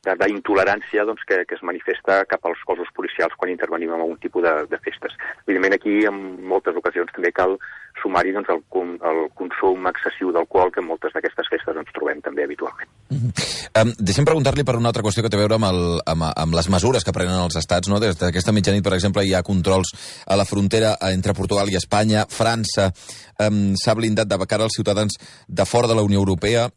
d'intolerància 0.00 1.04
doncs, 1.04 1.22
que, 1.28 1.42
que 1.44 1.56
es 1.56 1.62
manifesta 1.62 2.22
cap 2.28 2.46
als 2.48 2.60
cossos 2.64 2.88
policials 2.96 3.34
quan 3.36 3.52
intervenim 3.52 3.92
en 3.92 4.00
algun 4.00 4.16
tipus 4.22 4.42
de, 4.46 4.52
de 4.70 4.78
festes. 4.80 5.12
Evidentment, 5.44 5.76
aquí, 5.76 6.00
en 6.08 6.40
moltes 6.48 6.76
ocasions, 6.76 7.12
també 7.12 7.32
cal 7.36 7.58
sumar-hi 8.00 8.32
doncs, 8.32 8.48
el, 8.48 8.62
el 9.10 9.20
consum 9.36 9.88
excessiu 9.90 10.32
d'alcohol 10.32 10.72
que 10.72 10.80
en 10.80 10.88
moltes 10.88 11.12
d'aquestes 11.12 11.50
festes 11.52 11.76
ens 11.76 11.92
trobem 11.92 12.22
també 12.24 12.46
habitualment. 12.46 12.88
Mm 13.10 13.18
-hmm. 13.18 13.82
um, 13.82 13.92
deixem 13.98 14.24
preguntar-li 14.24 14.64
per 14.64 14.76
una 14.76 14.88
altra 14.88 15.02
qüestió 15.02 15.22
que 15.22 15.28
té 15.28 15.36
a 15.36 15.44
veure 15.44 15.56
amb, 15.60 15.68
el, 15.68 16.00
amb, 16.06 16.22
amb 16.34 16.54
les 16.54 16.68
mesures 16.68 17.04
que 17.04 17.12
prenen 17.12 17.44
els 17.44 17.56
estats. 17.56 17.88
No? 17.88 18.00
Des 18.00 18.16
d'aquesta 18.16 18.52
mitjanit, 18.52 18.84
per 18.84 18.94
exemple, 18.94 19.24
hi 19.24 19.34
ha 19.34 19.42
controls 19.42 19.92
a 20.26 20.36
la 20.36 20.44
frontera 20.44 20.96
entre 21.12 21.34
Portugal 21.34 21.68
i 21.68 21.76
Espanya. 21.76 22.24
França 22.28 22.92
um, 23.38 23.74
s'ha 23.76 23.94
blindat 23.94 24.28
de 24.28 24.46
cara 24.46 24.64
als 24.64 24.76
ciutadans 24.76 25.12
de 25.46 25.64
fora 25.66 25.88
de 25.88 25.94
la 25.94 26.02
Unió 26.02 26.18
Europea 26.18 26.70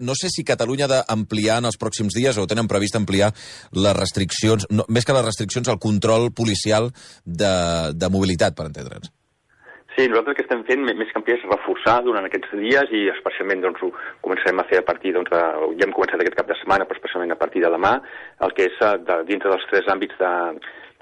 no 0.00 0.16
sé 0.18 0.32
si 0.32 0.44
Catalunya 0.48 0.88
ha 0.88 0.92
d'ampliar 0.96 1.60
en 1.60 1.70
els 1.70 1.78
pròxims 1.80 2.16
dies 2.16 2.40
o 2.40 2.48
tenen 2.50 2.68
previst 2.68 2.96
ampliar 2.98 3.30
les 3.76 3.96
restriccions, 3.96 4.66
no, 4.72 4.88
més 4.88 5.06
que 5.06 5.16
les 5.16 5.26
restriccions, 5.26 5.68
el 5.68 5.80
control 5.80 6.30
policial 6.32 6.90
de, 7.24 7.54
de 7.94 8.12
mobilitat, 8.12 8.56
per 8.56 8.70
entendre'ns. 8.70 9.12
Sí, 9.96 10.06
nosaltres 10.08 10.32
el 10.32 10.36
que 10.38 10.44
estem 10.46 10.60
fent, 10.68 10.84
més 10.86 11.10
que 11.10 11.18
ampliar, 11.18 11.36
és 11.40 11.48
reforçar 11.48 11.96
durant 12.06 12.24
aquests 12.24 12.52
dies 12.56 12.92
i 12.96 13.00
especialment 13.12 13.64
doncs, 13.64 13.82
ho 13.82 13.90
començarem 14.24 14.62
a 14.62 14.66
fer 14.70 14.78
a 14.80 14.86
partir, 14.86 15.12
doncs, 15.16 15.32
de, 15.32 15.40
ja 15.76 15.86
hem 15.86 15.96
començat 15.96 16.22
aquest 16.22 16.38
cap 16.38 16.48
de 16.48 16.56
setmana, 16.60 16.86
però 16.86 16.96
especialment 16.96 17.34
a 17.34 17.40
partir 17.40 17.64
de 17.64 17.72
demà, 17.74 17.96
el 18.46 18.54
que 18.56 18.68
és 18.70 18.78
eh, 18.86 18.92
de, 19.08 19.18
dintre 19.28 19.50
dels 19.52 19.66
tres 19.72 19.90
àmbits 19.92 20.16
de, 20.20 20.30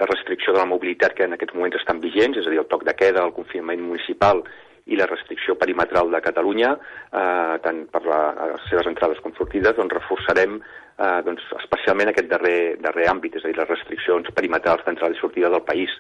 de 0.00 0.09
restricció 0.09 0.57
de 0.57 0.62
la 0.62 0.71
mobilitat 0.71 1.14
que 1.14 1.28
en 1.28 1.37
aquests 1.37 1.55
moments 1.59 1.76
estan 1.78 2.00
vigents, 2.00 2.40
és 2.40 2.49
a 2.49 2.55
dir, 2.55 2.62
el 2.62 2.71
toc 2.73 2.87
de 2.88 2.97
queda, 2.97 3.26
el 3.28 3.37
confinament 3.37 3.85
municipal 3.85 4.43
i 4.88 4.99
la 4.99 5.07
restricció 5.09 5.57
perimetral 5.61 6.11
de 6.11 6.21
Catalunya, 6.25 6.75
eh, 7.12 7.54
tant 7.64 7.85
per 7.92 8.02
la, 8.07 8.21
les 8.54 8.68
seves 8.71 8.88
entrades 8.90 9.21
com 9.25 9.35
sortides, 9.37 9.76
doncs 9.76 9.97
reforçarem 9.99 10.59
eh, 10.59 11.18
doncs, 11.26 11.45
especialment 11.62 12.12
aquest 12.12 12.30
darrer, 12.30 12.76
darrer 12.85 13.09
àmbit, 13.12 13.38
és 13.38 13.45
a 13.45 13.50
dir, 13.50 13.59
les 13.59 13.71
restriccions 13.71 14.33
perimetrals 14.37 14.85
d'entrada 14.87 15.14
i 15.14 15.21
sortida 15.21 15.52
del 15.52 15.64
país. 15.68 15.92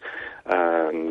Eh, 0.48 1.04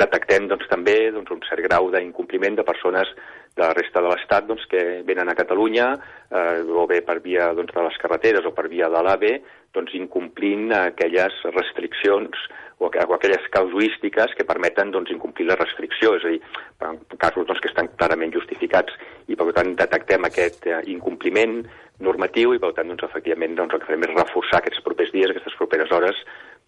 detectem 0.00 0.48
doncs, 0.50 0.66
també 0.70 0.96
doncs, 1.14 1.30
un 1.34 1.42
cert 1.48 1.62
grau 1.68 1.90
d'incompliment 1.92 2.58
de 2.58 2.66
persones 2.66 3.10
de 3.56 3.62
la 3.62 3.74
resta 3.76 4.00
de 4.00 4.08
l'Estat 4.08 4.46
doncs, 4.48 4.64
que 4.70 5.02
venen 5.06 5.28
a 5.28 5.36
Catalunya, 5.36 5.88
eh, 6.30 6.62
o 6.64 6.86
bé 6.88 7.02
per 7.04 7.20
via 7.24 7.52
doncs, 7.56 7.74
de 7.74 7.84
les 7.84 7.98
carreteres 8.00 8.46
o 8.48 8.54
per 8.56 8.68
via 8.72 8.88
de 8.92 9.02
l'AVE, 9.04 9.32
doncs, 9.76 9.94
incomplint 9.98 10.72
aquelles 10.76 11.36
restriccions 11.52 12.46
o, 12.78 12.88
o 12.88 13.14
aquelles 13.14 13.44
casuístiques 13.52 14.34
que 14.38 14.48
permeten 14.48 14.90
doncs, 14.94 15.12
incomplir 15.14 15.50
la 15.50 15.58
restricció, 15.60 16.16
és 16.16 16.24
a 16.24 16.32
dir, 16.32 16.40
en 16.88 16.98
casos 17.18 17.46
doncs, 17.46 17.60
que 17.60 17.70
estan 17.70 17.92
clarament 18.00 18.32
justificats 18.34 18.96
i 19.28 19.38
per 19.38 19.52
tant 19.56 19.76
detectem 19.78 20.28
aquest 20.28 20.66
eh, 20.66 20.82
incompliment 20.94 21.60
normatiu 22.02 22.54
i 22.54 22.60
per 22.62 22.72
tant 22.76 22.90
doncs, 22.90 23.04
efectivament 23.08 23.54
doncs, 23.58 23.74
el 23.74 23.82
que 23.82 23.88
farem 23.90 24.06
és 24.08 24.16
reforçar 24.16 24.60
aquests 24.60 24.82
propers 24.86 25.12
dies, 25.14 25.30
aquestes 25.32 25.56
properes 25.58 25.92
hores, 25.94 26.18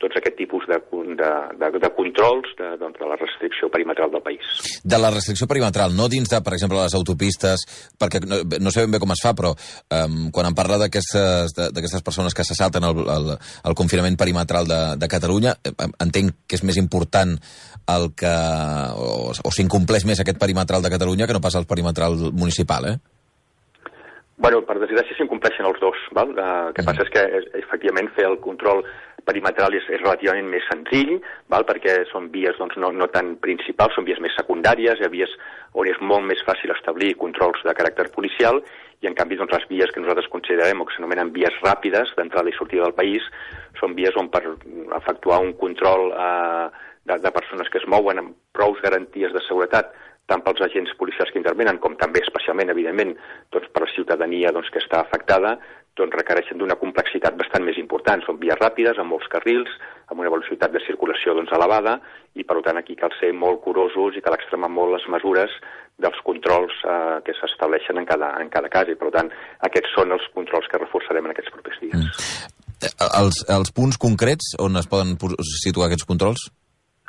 tots 0.02 0.18
aquest 0.18 0.36
tipus 0.36 0.66
de, 0.68 0.78
de, 1.18 1.30
de, 1.60 1.68
de 1.80 1.90
controls 1.96 2.50
de, 2.58 2.70
doncs, 2.80 2.98
de 3.00 3.08
la 3.08 3.18
restricció 3.18 3.70
perimetral 3.72 4.10
del 4.12 4.24
país. 4.24 4.48
De 4.82 4.98
la 5.00 5.10
restricció 5.14 5.48
perimetral, 5.50 5.94
no 5.96 6.08
dins 6.12 6.30
de, 6.30 6.40
per 6.44 6.56
exemple, 6.56 6.80
les 6.82 6.96
autopistes, 6.98 7.64
perquè 8.00 8.20
no, 8.24 8.40
no 8.60 8.74
sé 8.74 8.84
ben 8.84 8.96
bé 8.96 9.02
com 9.02 9.14
es 9.14 9.22
fa, 9.22 9.34
però 9.38 9.54
um, 9.54 10.18
quan 10.34 10.50
em 10.50 10.58
parla 10.58 10.80
d'aquestes 10.82 12.04
persones 12.04 12.34
que 12.34 12.46
se 12.46 12.58
salten 12.58 12.86
el, 12.90 13.04
el, 13.16 13.32
el 13.38 13.78
confinament 13.78 14.18
perimetral 14.20 14.68
de, 14.70 14.82
de 15.00 15.10
Catalunya, 15.10 15.56
entenc 16.02 16.44
que 16.48 16.58
és 16.58 16.66
més 16.66 16.78
important 16.80 17.36
el 17.94 18.10
que... 18.18 18.36
o, 18.98 19.32
o 19.34 19.54
s'incompleix 19.54 20.06
més 20.08 20.20
aquest 20.20 20.40
perimetral 20.40 20.82
de 20.82 20.92
Catalunya 20.92 21.28
que 21.28 21.36
no 21.36 21.44
pas 21.44 21.56
el 21.58 21.68
perimetral 21.70 22.18
municipal, 22.32 22.90
eh? 22.90 23.13
Bueno, 24.44 24.58
per 24.68 24.74
desgràcia 24.76 25.16
s'incompleixen 25.16 25.64
els 25.64 25.78
dos. 25.80 25.96
Val? 26.12 26.34
Uh, 26.36 26.46
el 26.68 26.74
que 26.76 26.82
mm. 26.82 26.88
passa 26.90 27.04
és 27.06 27.10
que, 27.14 27.22
efectivament, 27.62 28.10
fer 28.12 28.26
el 28.28 28.36
control 28.44 28.82
perimetral 29.24 29.72
és, 29.72 29.86
és 29.88 30.02
relativament 30.02 30.50
més 30.52 30.66
senzill, 30.68 31.14
val? 31.48 31.64
perquè 31.64 31.94
són 32.10 32.26
vies 32.34 32.58
doncs, 32.60 32.76
no, 32.76 32.90
no 32.92 33.08
tan 33.08 33.38
principals, 33.40 33.96
són 33.96 34.04
vies 34.04 34.20
més 34.20 34.36
secundàries, 34.36 35.00
hi 35.00 35.06
ha 35.08 35.12
vies 35.14 35.32
on 35.72 35.88
és 35.88 35.96
molt 36.04 36.28
més 36.28 36.44
fàcil 36.44 36.74
establir 36.76 37.14
controls 37.22 37.64
de 37.64 37.72
caràcter 37.78 38.10
policial, 38.12 38.60
i 39.00 39.08
en 39.08 39.16
canvi 39.16 39.40
doncs, 39.40 39.56
les 39.56 39.64
vies 39.72 39.96
que 39.96 40.04
nosaltres 40.04 40.28
considerem 40.36 40.84
o 40.84 40.90
que 40.90 40.98
s'anomenen 40.98 41.32
vies 41.32 41.56
ràpides 41.64 42.12
d'entrada 42.18 42.52
i 42.52 42.58
sortida 42.58 42.84
del 42.84 42.98
país 43.00 43.24
són 43.80 43.96
vies 43.96 44.20
on 44.20 44.28
per 44.28 44.44
efectuar 45.00 45.40
un 45.40 45.56
control 45.56 46.12
eh, 46.12 46.68
de, 47.08 47.16
de 47.16 47.32
persones 47.32 47.72
que 47.72 47.80
es 47.80 47.88
mouen 47.88 48.20
amb 48.20 48.36
prous 48.52 48.76
garanties 48.84 49.32
de 49.32 49.40
seguretat 49.48 49.96
tant 50.31 50.43
pels 50.45 50.62
agents 50.64 50.93
policials 50.99 51.31
que 51.33 51.40
intervenen 51.40 51.78
com 51.83 51.97
també 52.00 52.23
especialment, 52.25 52.73
evidentment, 52.73 53.12
doncs, 53.52 53.69
per 53.73 53.85
la 53.85 53.93
ciutadania 53.93 54.52
doncs, 54.57 54.71
que 54.73 54.81
està 54.81 55.02
afectada, 55.02 55.59
doncs, 55.99 56.16
requereixen 56.16 56.59
d'una 56.59 56.78
complexitat 56.81 57.37
bastant 57.38 57.64
més 57.66 57.78
important. 57.81 58.25
Són 58.25 58.40
vies 58.40 58.59
ràpides, 58.61 58.99
amb 58.99 59.12
molts 59.12 59.28
carrils, 59.33 59.71
amb 60.09 60.25
una 60.25 60.33
velocitat 60.33 60.73
de 60.73 60.83
circulació 60.87 61.37
doncs, 61.37 61.52
elevada, 61.52 61.99
i 62.35 62.47
per 62.49 62.61
tant 62.64 62.81
aquí 62.81 62.97
cal 62.99 63.12
ser 63.21 63.35
molt 63.37 63.61
curosos 63.66 64.16
i 64.16 64.25
cal 64.25 64.37
extremar 64.38 64.73
molt 64.73 64.97
les 64.97 65.07
mesures 65.12 65.52
dels 66.00 66.19
controls 66.26 66.75
eh, 66.83 67.21
que 67.26 67.37
s'estableixen 67.38 68.00
en, 68.00 68.09
cada, 68.09 68.33
en 68.43 68.50
cada 68.50 68.73
cas, 68.73 68.88
i 68.90 68.99
per 68.99 69.12
tant 69.14 69.31
aquests 69.69 69.93
són 69.95 70.16
els 70.16 70.25
controls 70.35 70.66
que 70.71 70.81
reforçarem 70.81 71.28
en 71.28 71.37
aquests 71.37 71.52
propers 71.54 71.78
dies. 71.85 72.00
Mm. 72.00 72.50
Els, 73.21 73.45
els 73.54 73.71
punts 73.76 74.00
concrets 74.00 74.57
on 74.61 74.81
es 74.81 74.88
poden 74.90 75.14
situar 75.62 75.87
aquests 75.87 76.09
controls? 76.09 76.49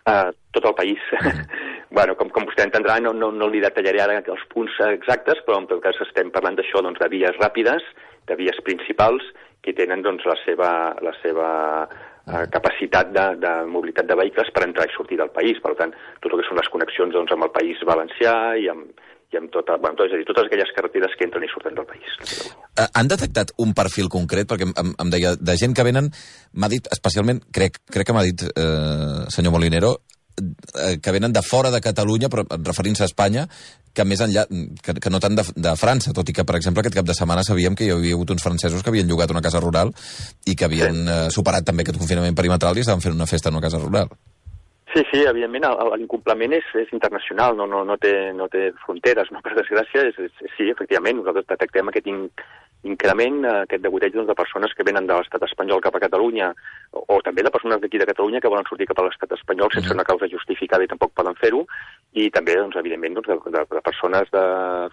Uh, 0.05 0.29
tot 0.53 0.67
el 0.69 0.77
país. 0.77 1.01
Mm. 1.23 1.71
Bueno, 1.91 2.15
com, 2.19 2.29
com 2.33 2.47
vostè 2.47 2.65
entendrà, 2.65 2.97
no, 3.03 3.13
no, 3.13 3.31
no 3.31 3.49
li 3.51 3.61
detallaré 3.63 4.01
ara 4.03 4.17
els 4.21 4.45
punts 4.51 4.77
exactes, 4.89 5.41
però 5.45 5.59
en 5.61 5.69
tot 5.69 5.81
cas 5.83 5.99
estem 6.07 6.31
parlant 6.33 6.57
d'això, 6.57 6.81
doncs, 6.85 7.01
de 7.01 7.09
vies 7.13 7.37
ràpides, 7.41 7.85
de 8.29 8.37
vies 8.39 8.59
principals, 8.65 9.25
que 9.65 9.73
tenen 9.77 10.03
doncs, 10.05 10.25
la 10.29 10.37
seva, 10.43 10.69
la 11.01 11.13
seva 11.23 11.49
eh, 11.85 12.45
capacitat 12.53 13.11
de, 13.13 13.25
de 13.41 13.55
mobilitat 13.69 14.09
de 14.09 14.17
vehicles 14.17 14.51
per 14.53 14.67
entrar 14.67 14.85
i 14.85 14.93
sortir 14.93 15.17
del 15.21 15.33
país. 15.33 15.61
Per 15.63 15.73
tant, 15.79 15.93
tot 16.21 16.31
el 16.31 16.41
que 16.41 16.47
són 16.49 16.61
les 16.61 16.71
connexions 16.73 17.13
doncs, 17.17 17.33
amb 17.33 17.47
el 17.47 17.53
País 17.55 17.81
Valencià 17.89 18.35
i 18.61 18.69
amb, 18.73 19.03
i 19.33 19.39
amb 19.41 19.49
tota, 19.53 19.79
bueno, 19.81 19.97
és 20.05 20.13
a 20.13 20.19
dir, 20.21 20.27
totes 20.29 20.45
aquelles 20.45 20.73
carreteres 20.77 21.17
que 21.17 21.25
entren 21.25 21.45
i 21.45 21.49
surten 21.49 21.77
del 21.77 21.87
país. 21.89 22.17
Uh, 22.77 22.85
han 22.85 23.09
detectat 23.09 23.55
un 23.61 23.73
perfil 23.77 24.09
concret? 24.13 24.49
Perquè 24.49 24.69
em, 24.69 24.93
em 25.01 25.13
deia, 25.13 25.33
de 25.39 25.57
gent 25.57 25.73
que 25.77 25.85
venen, 25.87 26.11
m'ha 26.53 26.69
dit 26.71 26.89
especialment, 26.93 27.41
crec, 27.53 27.81
crec 27.89 28.09
que 28.09 28.15
m'ha 28.15 28.25
dit, 28.27 28.45
eh, 28.53 29.25
senyor 29.33 29.55
Molinero, 29.55 29.95
Eh, 29.97 30.14
que 30.35 31.13
venen 31.15 31.33
de 31.33 31.41
fora 31.45 31.71
de 31.71 31.81
Catalunya, 31.81 32.29
però 32.29 32.43
referint-se 32.57 33.05
a 33.05 33.09
Espanya, 33.09 33.47
que 33.95 34.03
més 34.03 34.21
enllà, 34.21 34.43
que, 34.83 34.97
que 34.99 35.11
no 35.13 35.21
tant 35.23 35.37
de, 35.39 35.45
de 35.55 35.75
França, 35.79 36.13
tot 36.15 36.29
i 36.29 36.35
que, 36.35 36.43
per 36.47 36.57
exemple, 36.59 36.83
aquest 36.83 36.97
cap 36.99 37.07
de 37.07 37.15
setmana 37.15 37.45
sabíem 37.47 37.77
que 37.79 37.87
hi 37.87 37.93
havia 37.95 38.17
hagut 38.17 38.35
uns 38.35 38.43
francesos 38.43 38.83
que 38.83 38.91
havien 38.91 39.07
llogat 39.07 39.31
una 39.31 39.43
casa 39.45 39.63
rural 39.63 39.93
i 40.45 40.55
que 40.55 40.67
havien 40.67 41.01
sí. 41.01 41.11
eh, 41.15 41.27
superat 41.31 41.67
també 41.67 41.85
aquest 41.85 42.01
confinament 42.01 42.35
perimetral 42.35 42.75
i 42.75 42.83
estaven 42.83 43.03
fent 43.05 43.15
una 43.15 43.29
festa 43.31 43.49
en 43.49 43.59
una 43.59 43.63
casa 43.63 43.79
rural. 43.79 44.11
Sí, 44.95 45.01
sí, 45.11 45.23
evidentment 45.27 45.65
l'incompliment 45.99 46.53
és, 46.55 46.67
és 46.79 46.91
internacional, 46.95 47.57
no, 47.59 47.65
no, 47.67 47.81
no, 47.83 47.97
té, 47.99 48.13
no 48.31 48.45
té 48.47 48.69
fronteres, 48.85 49.27
no? 49.35 49.41
per 49.43 49.51
desgràcia, 49.57 50.05
és, 50.07 50.19
és, 50.23 50.53
sí, 50.53 50.69
efectivament, 50.71 51.17
nosaltres 51.19 51.49
detectem 51.49 51.91
aquest 51.91 52.07
in, 52.07 52.21
increment, 52.87 53.41
eh, 53.43 53.55
aquest 53.65 53.83
degoteig 53.83 54.15
doncs, 54.15 54.29
de 54.29 54.37
persones 54.39 54.71
que 54.77 54.85
venen 54.87 55.09
de 55.09 55.17
l'estat 55.17 55.43
espanyol 55.49 55.83
cap 55.83 55.97
a 55.97 56.03
Catalunya, 56.05 56.53
o, 56.93 57.03
o 57.17 57.19
també 57.27 57.43
de 57.43 57.51
persones 57.51 57.81
d'aquí 57.83 57.99
de 57.99 58.07
Catalunya 58.07 58.39
que 58.39 58.53
volen 58.53 58.67
sortir 58.69 58.87
cap 58.87 59.03
a 59.03 59.07
l'estat 59.09 59.35
espanyol 59.35 59.73
sense 59.75 59.91
una 59.91 60.07
causa 60.07 60.31
justificada 60.31 60.87
i 60.87 60.91
tampoc 60.93 61.11
poden 61.17 61.35
fer-ho, 61.43 61.65
i 62.15 62.29
també, 62.31 62.53
doncs, 62.55 62.77
evidentment, 62.79 63.17
doncs, 63.17 63.27
de, 63.27 63.51
de, 63.51 63.63
de 63.75 63.81
persones 63.83 64.29
de 64.31 64.43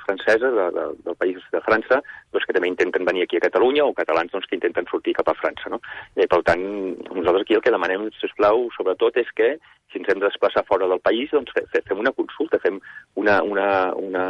franceses, 0.03 0.55
de, 0.57 0.65
de, 0.75 0.87
del 1.07 1.19
país 1.21 1.39
de 1.55 1.61
França, 1.63 2.01
doncs, 2.35 2.47
que 2.49 2.57
també 2.57 2.71
intenten 2.73 3.07
venir 3.07 3.23
aquí 3.23 3.39
a 3.39 3.45
Catalunya, 3.45 3.85
o 3.87 3.95
catalans 3.95 4.33
doncs, 4.35 4.49
que 4.51 4.59
intenten 4.59 4.89
sortir 4.91 5.15
cap 5.15 5.31
a 5.31 5.37
França. 5.39 5.71
No? 5.71 5.79
I, 6.17 6.27
per 6.27 6.41
tant, 6.49 6.65
nosaltres 7.13 7.47
aquí 7.47 7.55
el 7.55 7.63
que 7.63 7.75
demanem, 7.75 8.09
sisplau, 8.19 8.67
sobretot, 8.75 9.23
és 9.23 9.31
que 9.39 9.53
si 9.93 10.01
ens 10.01 10.11
hem 10.11 10.19
de 10.19 10.27
desplaçar 10.27 10.65
fora 10.67 10.89
del 10.91 11.03
país, 11.05 11.31
doncs 11.31 11.55
fem 11.55 12.01
una 12.01 12.15
consulta, 12.17 12.59
fem 12.59 12.81
una, 13.21 13.39
una, 13.45 13.69
una 13.95 14.27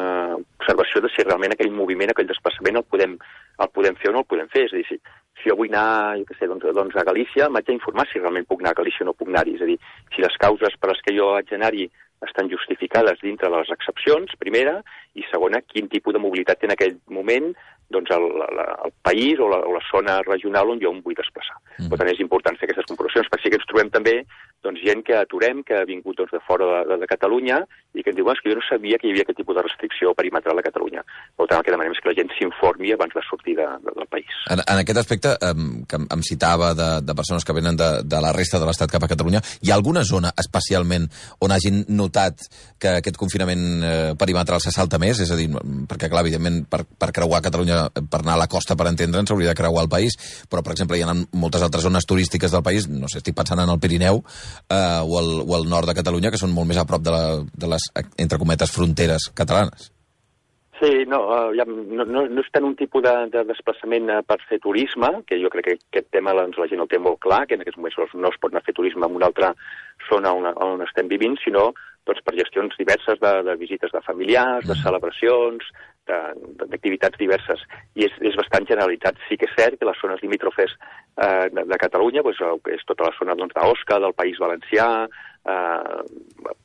observació 0.58 1.00
de 1.00 1.12
si 1.14 1.24
realment 1.24 1.56
aquell 1.56 1.72
moviment, 1.72 2.12
aquell 2.12 2.28
desplaçament 2.28 2.82
el 2.82 2.86
podem, 2.92 3.16
el 3.62 3.72
podem 3.72 3.96
fer 4.02 4.10
o 4.10 4.16
no 4.18 4.24
el 4.26 4.28
podem 4.28 4.52
fer. 4.52 4.66
És 4.68 4.74
a 4.74 4.80
dir, 4.82 4.86
si, 4.90 5.00
si 5.40 5.48
jo 5.48 5.56
vull 5.56 5.72
anar, 5.72 6.18
jo 6.20 6.28
què 6.28 6.36
sé, 6.36 6.50
doncs, 6.50 6.68
doncs 6.76 6.98
a 6.98 7.08
Galícia, 7.08 7.48
m'haig 7.48 7.70
d'informar 7.70 8.08
si 8.10 8.20
realment 8.20 8.48
puc 8.50 8.60
anar 8.60 8.76
a 8.76 8.80
Galícia 8.82 9.06
o 9.06 9.10
no 9.10 9.16
puc 9.16 9.32
anar-hi. 9.32 9.56
És 9.56 9.64
a 9.64 9.70
dir, 9.70 9.78
si 10.12 10.24
les 10.26 10.40
causes 10.44 10.76
per 10.76 10.92
les 10.92 11.04
que 11.06 11.16
jo 11.16 11.32
haig 11.36 11.48
d'anar-hi 11.48 11.88
estan 12.26 12.50
justificades 12.50 13.20
dintre 13.22 13.50
de 13.50 13.56
les 13.56 13.70
excepcions, 13.74 14.34
primera, 14.38 14.80
i 15.18 15.24
segona, 15.28 15.60
quin 15.68 15.90
tipus 15.92 16.14
de 16.14 16.22
mobilitat 16.22 16.60
té 16.60 16.68
en 16.68 16.76
aquell 16.76 16.96
moment 17.12 17.52
doncs 17.92 18.10
el, 18.10 18.24
el, 18.24 18.60
el 18.86 18.92
país 19.04 19.38
o 19.38 19.48
la, 19.52 19.60
o 19.68 19.74
la 19.76 19.82
zona 19.90 20.22
regional 20.24 20.72
on 20.72 20.80
jo 20.80 20.90
em 20.94 21.02
vull 21.04 21.18
desplaçar. 21.18 21.58
Mm. 21.76 21.90
Per 21.92 21.98
tant, 22.00 22.10
és 22.10 22.22
important 22.24 22.56
fer 22.58 22.68
aquestes 22.68 22.88
comprovacions, 22.88 23.28
perquè 23.28 23.44
sí 23.44 23.52
que 23.52 23.60
ens 23.60 23.68
trobem 23.68 23.92
també 23.92 24.16
doncs, 24.62 24.80
gent 24.80 25.02
que 25.04 25.16
aturem, 25.18 25.62
que 25.66 25.76
ha 25.76 25.86
vingut 25.88 26.16
doncs, 26.18 26.32
de 26.32 26.40
fora 26.46 26.68
de, 26.70 26.80
de, 26.92 26.98
de 27.02 27.10
Catalunya 27.10 27.60
i 27.92 28.02
que 28.02 28.12
ens 28.12 28.18
diu, 28.18 28.30
que 28.32 28.48
jo 28.48 28.56
no 28.56 28.64
sabia 28.64 28.98
que 28.98 29.08
hi 29.08 29.12
havia 29.12 29.26
aquest 29.26 29.40
tipus 29.42 29.58
de 29.58 29.64
restricció 29.66 30.14
perimetral 30.16 30.58
a 30.58 30.64
Catalunya. 30.64 31.02
Per 31.36 31.48
tant, 31.50 31.60
el 31.60 31.66
que 31.66 31.74
demanem 31.74 31.96
és 31.96 32.02
que 32.02 32.10
la 32.10 32.16
gent 32.16 32.32
s'informi 32.38 32.94
abans 32.94 33.14
de 33.16 33.24
sortir 33.26 33.56
de, 33.58 33.66
de, 33.84 33.94
del 33.98 34.08
país. 34.08 34.38
En, 34.54 34.62
en 34.62 34.82
aquest 34.82 35.02
aspecte, 35.02 35.34
um, 35.50 35.82
que 35.88 36.00
em 36.00 36.24
citava 36.26 36.72
de, 36.78 36.90
de 37.04 37.18
persones 37.18 37.44
que 37.44 37.56
venen 37.56 37.78
de, 37.78 37.90
de 38.06 38.22
la 38.24 38.32
resta 38.32 38.62
de 38.62 38.68
l'Estat 38.68 38.94
cap 38.94 39.04
a 39.04 39.10
Catalunya, 39.12 39.42
hi 39.60 39.72
ha 39.72 39.78
alguna 39.78 40.06
zona 40.08 40.32
especialment 40.40 41.10
on 41.42 41.52
hagin 41.52 41.82
notat 41.90 42.46
que 42.80 42.96
aquest 43.02 43.18
confinament 43.20 43.66
eh, 43.82 43.92
perimetral 44.18 44.62
se 44.62 44.72
salta 44.74 45.01
més? 45.02 45.20
És 45.24 45.32
a 45.34 45.38
dir, 45.38 45.48
perquè, 45.90 46.10
clar, 46.12 46.24
evidentment, 46.24 46.62
per, 46.70 46.84
per 46.86 47.10
creuar 47.14 47.42
Catalunya, 47.44 47.84
per 47.92 48.22
anar 48.22 48.36
a 48.36 48.42
la 48.44 48.50
costa, 48.50 48.76
per 48.78 48.88
entendre'ns, 48.90 49.30
s'hauria 49.30 49.52
de 49.52 49.58
creuar 49.58 49.86
el 49.86 49.92
país, 49.92 50.18
però, 50.50 50.62
per 50.62 50.76
exemple, 50.76 50.98
hi 50.98 51.06
ha 51.06 51.14
moltes 51.14 51.64
altres 51.66 51.86
zones 51.88 52.08
turístiques 52.08 52.54
del 52.54 52.66
país, 52.66 52.88
no 52.90 53.10
sé, 53.10 53.22
estic 53.22 53.36
pensant 53.38 53.62
en 53.62 53.72
el 53.72 53.80
Pirineu, 53.82 54.22
eh, 54.68 55.00
o, 55.02 55.18
el, 55.20 55.32
o 55.46 55.58
el 55.58 55.66
nord 55.70 55.90
de 55.90 55.98
Catalunya, 55.98 56.32
que 56.32 56.40
són 56.40 56.54
molt 56.54 56.70
més 56.70 56.80
a 56.80 56.86
prop 56.88 57.02
de, 57.02 57.14
la, 57.14 57.24
de 57.42 57.74
les, 57.74 57.90
entre 58.22 58.40
cometes, 58.42 58.72
fronteres 58.74 59.30
catalanes. 59.34 59.92
Sí, 60.82 61.04
no, 61.06 61.20
uh, 61.30 61.52
ja, 61.54 61.62
no, 61.68 62.02
no, 62.02 62.24
no 62.26 62.42
és 62.42 62.48
tant 62.50 62.64
un 62.66 62.72
tipus 62.74 63.04
de, 63.04 63.12
de 63.30 63.44
desplaçament 63.46 64.08
uh, 64.10 64.16
per 64.26 64.40
fer 64.48 64.58
turisme, 64.64 65.12
que 65.28 65.38
jo 65.38 65.50
crec 65.52 65.68
que 65.68 65.74
aquest 65.76 66.08
tema 66.10 66.34
doncs, 66.34 66.58
la 66.58 66.66
gent 66.66 66.82
el 66.82 66.88
té 66.90 66.98
molt 66.98 67.20
clar, 67.22 67.44
que 67.46 67.54
en 67.54 67.62
aquests 67.62 67.78
moments 67.78 68.16
no 68.18 68.32
es 68.32 68.38
pot 68.42 68.50
anar 68.50 68.64
a 68.64 68.66
fer 68.66 68.74
turisme 68.74 69.06
en 69.06 69.14
una 69.20 69.28
altra 69.30 69.52
zona 70.08 70.32
on, 70.34 70.48
on 70.50 70.82
estem 70.82 71.06
vivint, 71.12 71.38
sinó 71.38 71.68
doncs, 72.08 72.22
per 72.26 72.34
gestions 72.38 72.76
diverses 72.78 73.20
de, 73.22 73.32
de 73.46 73.56
visites 73.60 73.92
de 73.94 74.02
familiars, 74.06 74.66
de 74.68 74.76
celebracions, 74.82 75.68
d'activitats 76.60 77.18
diverses. 77.20 77.62
I 77.98 78.06
és, 78.08 78.16
és 78.30 78.38
bastant 78.38 78.66
generalitzat. 78.68 79.18
Sí 79.28 79.38
que 79.40 79.48
és 79.48 79.56
cert 79.58 79.78
que 79.80 79.88
les 79.88 80.00
zones 80.02 80.22
limítrofes 80.24 80.74
eh, 80.74 81.48
de, 81.52 81.66
de 81.68 81.80
Catalunya, 81.80 82.24
doncs, 82.26 82.42
és 82.72 82.84
tota 82.88 83.08
la 83.08 83.14
zona 83.18 83.36
doncs, 83.38 83.54
d'Osca, 83.56 84.00
del 84.02 84.16
País 84.18 84.40
Valencià, 84.42 84.88
eh, 85.44 86.02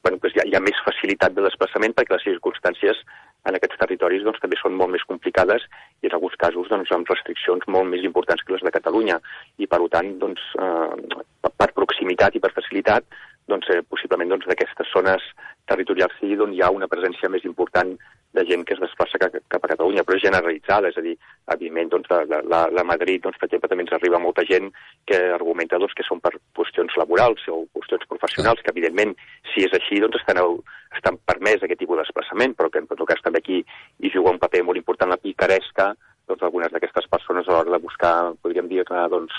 bueno, 0.03 0.17
doncs 0.17 0.35
hi, 0.35 0.41
ha, 0.43 0.47
hi 0.47 0.57
ha 0.57 0.63
més 0.63 0.83
facilitat 0.85 1.35
de 1.35 1.45
desplaçament 1.45 1.95
perquè 1.97 2.15
les 2.15 2.27
circumstàncies 2.27 3.01
en 3.47 3.55
aquests 3.55 3.79
territoris 3.79 4.25
doncs, 4.25 4.41
també 4.43 4.59
són 4.59 4.75
molt 4.77 4.91
més 4.93 5.05
complicades 5.07 5.63
i 6.03 6.09
en 6.09 6.17
alguns 6.17 6.35
casos 6.41 6.69
doncs, 6.71 6.91
amb 6.91 7.09
restriccions 7.09 7.63
molt 7.71 7.89
més 7.91 8.03
importants 8.07 8.43
que 8.43 8.53
les 8.55 8.65
de 8.65 8.73
Catalunya. 8.75 9.19
I 9.57 9.69
per 9.71 9.81
tant, 9.93 10.13
doncs, 10.19 10.43
eh, 10.59 11.23
per 11.47 11.71
proximitat 11.73 12.35
i 12.35 12.43
per 12.43 12.53
facilitat, 12.55 13.07
doncs, 13.47 13.69
eh, 13.71 13.81
possiblement 13.87 14.35
doncs, 14.35 14.47
d'aquestes 14.49 14.91
zones 14.93 15.23
territorials 15.67 16.15
sí 16.19 16.35
on 16.43 16.53
hi 16.53 16.61
ha 16.61 16.73
una 16.73 16.89
presència 16.91 17.31
més 17.31 17.45
important 17.47 17.95
de 18.33 18.43
gent 18.45 18.65
que 18.67 18.75
es 18.75 18.81
desplaça 18.81 19.19
cap, 19.21 19.35
a 19.63 19.69
Catalunya, 19.71 20.03
però 20.05 20.17
és 20.17 20.23
generalitzada, 20.23 20.91
és 20.91 20.97
a 20.99 21.03
dir, 21.05 21.15
evidentment, 21.53 21.91
doncs, 21.93 22.09
la, 22.11 22.41
la, 22.43 22.61
la 22.73 22.83
Madrid, 22.87 23.21
doncs, 23.23 23.37
per 23.39 23.47
exemple, 23.47 23.69
també 23.71 23.85
ens 23.85 23.93
arriba 23.97 24.21
molta 24.21 24.45
gent 24.49 24.69
que 25.09 25.19
argumenta 25.37 25.79
doncs, 25.81 25.95
que 25.97 26.05
són 26.05 26.21
per 26.23 26.33
qüestions 26.57 26.97
laborals 26.99 27.45
o 27.53 27.63
qüestions 27.77 28.05
professionals, 28.11 28.61
que 28.63 28.73
evidentment, 28.75 29.15
si 29.53 29.65
és 29.65 29.73
així, 29.77 30.01
doncs 30.03 30.19
estan, 30.19 30.41
estan 30.97 31.21
permès 31.29 31.63
aquest 31.63 31.81
tipus 31.83 31.97
de 31.97 32.05
desplaçament, 32.05 32.57
però 32.57 32.69
que 32.73 32.83
en 32.83 32.89
tot 32.91 33.05
cas 33.09 33.23
també 33.23 33.41
aquí 33.43 33.63
hi 33.63 34.13
juga 34.13 34.35
un 34.35 34.41
paper 34.43 34.65
molt 34.67 34.81
important 34.81 35.13
la 35.13 35.21
picaresca 35.21 35.93
doncs, 36.27 36.43
algunes 36.43 36.73
d'aquestes 36.73 37.07
persones 37.07 37.47
a 37.47 37.55
l'hora 37.55 37.71
de 37.71 37.83
buscar, 37.83 38.33
podríem 38.43 38.67
dir 38.67 38.83
doncs, 38.83 39.33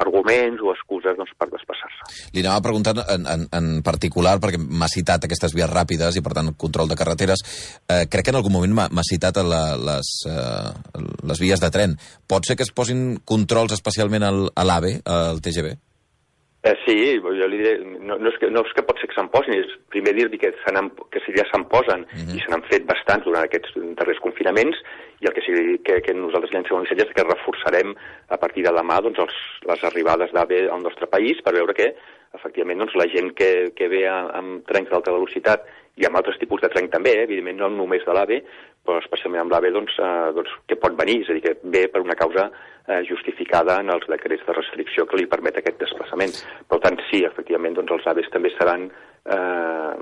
arguments 0.00 0.62
o 0.62 0.72
excuses 0.72 1.16
doncs, 1.18 1.32
per 1.38 1.48
desplaçar-se. 1.52 2.30
Li 2.32 2.44
anava 2.44 2.64
preguntant 2.64 3.02
en, 3.02 3.26
en, 3.28 3.46
en 3.52 3.68
particular, 3.84 4.38
perquè 4.42 4.60
m'ha 4.60 4.90
citat 4.90 5.26
aquestes 5.28 5.54
vies 5.56 5.70
ràpides 5.70 6.16
i, 6.16 6.24
per 6.24 6.34
tant, 6.38 6.52
control 6.58 6.90
de 6.90 6.98
carreteres. 6.98 7.44
Eh, 7.88 8.04
crec 8.08 8.28
que 8.28 8.34
en 8.34 8.40
algun 8.40 8.56
moment 8.56 8.76
m'ha 8.88 9.06
citat 9.08 9.42
la, 9.44 9.62
les, 9.76 10.12
eh, 10.28 11.06
les 11.28 11.44
vies 11.44 11.60
de 11.60 11.72
tren. 11.74 11.96
Pot 12.28 12.48
ser 12.48 12.56
que 12.56 12.66
es 12.66 12.72
posin 12.74 13.20
controls 13.24 13.76
especialment 13.76 14.28
al, 14.28 14.44
a 14.56 14.68
l'AVE, 14.68 14.98
al 15.04 15.42
TGV? 15.44 15.74
Eh, 16.62 16.76
sí, 16.86 16.94
jo 17.18 17.46
li 17.50 17.58
diré, 17.58 17.72
no, 17.82 18.14
no, 18.14 18.30
és 18.30 18.36
que, 18.38 18.46
no 18.54 18.60
és 18.62 18.74
que 18.76 18.84
pot 18.86 19.00
ser 19.02 19.08
que 19.10 19.16
se'n 19.16 19.26
posin, 19.32 19.56
és 19.58 19.70
primer 19.90 20.12
dir-li 20.14 20.38
que, 20.38 20.52
se 20.62 20.74
que 21.10 21.22
si 21.24 21.34
ja 21.34 21.42
se'n 21.50 21.64
posen, 21.72 22.04
uh 22.06 22.20
-huh. 22.20 22.36
i 22.36 22.38
se 22.38 22.50
n'han 22.52 22.62
fet 22.70 22.86
bastants 22.86 23.24
durant 23.26 23.42
aquests 23.42 23.74
darrers 23.98 24.22
confinaments, 24.22 24.78
i 25.22 25.28
el 25.28 25.34
que 25.36 25.44
sí 25.46 25.52
que, 25.86 26.00
que 26.02 26.14
nosaltres 26.18 26.50
llancem 26.52 26.76
un 26.76 26.82
missatge 26.82 27.06
és 27.06 27.14
que 27.14 27.26
reforçarem 27.28 27.94
a 28.34 28.38
partir 28.42 28.64
de 28.66 28.74
demà 28.74 28.98
doncs, 29.04 29.20
els, 29.22 29.36
les 29.70 29.84
arribades 29.86 30.34
d'AVE 30.34 30.64
al 30.74 30.82
nostre 30.82 31.06
país 31.06 31.38
per 31.46 31.54
veure 31.54 31.76
que 31.78 31.92
efectivament 32.34 32.82
doncs, 32.82 32.96
la 32.98 33.06
gent 33.12 33.30
que, 33.38 33.70
que 33.76 33.88
ve 33.92 34.02
amb 34.10 34.66
trens 34.66 34.90
d'alta 34.90 35.14
velocitat 35.14 35.68
i 36.00 36.06
amb 36.08 36.16
altres 36.18 36.38
tipus 36.40 36.62
de 36.62 36.70
tren 36.72 36.88
també, 36.90 37.12
eh, 37.18 37.24
evidentment 37.28 37.60
no 37.60 37.68
només 37.70 38.04
de 38.06 38.14
l'AVE, 38.16 38.40
però 38.82 38.98
especialment 38.98 39.44
amb 39.44 39.52
l'AVE 39.52 39.72
doncs, 39.74 39.98
eh, 40.00 40.32
doncs, 40.38 40.54
que 40.66 40.78
pot 40.80 40.96
venir, 40.98 41.20
és 41.22 41.30
a 41.30 41.36
dir, 41.36 41.42
que 41.44 41.54
ve 41.74 41.86
per 41.92 42.00
una 42.00 42.16
causa 42.18 42.48
eh, 42.48 43.02
justificada 43.08 43.78
en 43.80 43.92
els 43.92 44.08
decrets 44.08 44.46
de 44.46 44.56
restricció 44.56 45.06
que 45.06 45.20
li 45.20 45.28
permet 45.30 45.60
aquest 45.60 45.78
desplaçament. 45.84 46.32
Per 46.68 46.80
tant, 46.80 46.96
sí, 47.10 47.22
efectivament, 47.28 47.76
doncs, 47.76 47.92
els 47.98 48.08
AVEs 48.14 48.32
també 48.32 48.54
seran, 48.56 48.88
eh, 49.26 49.92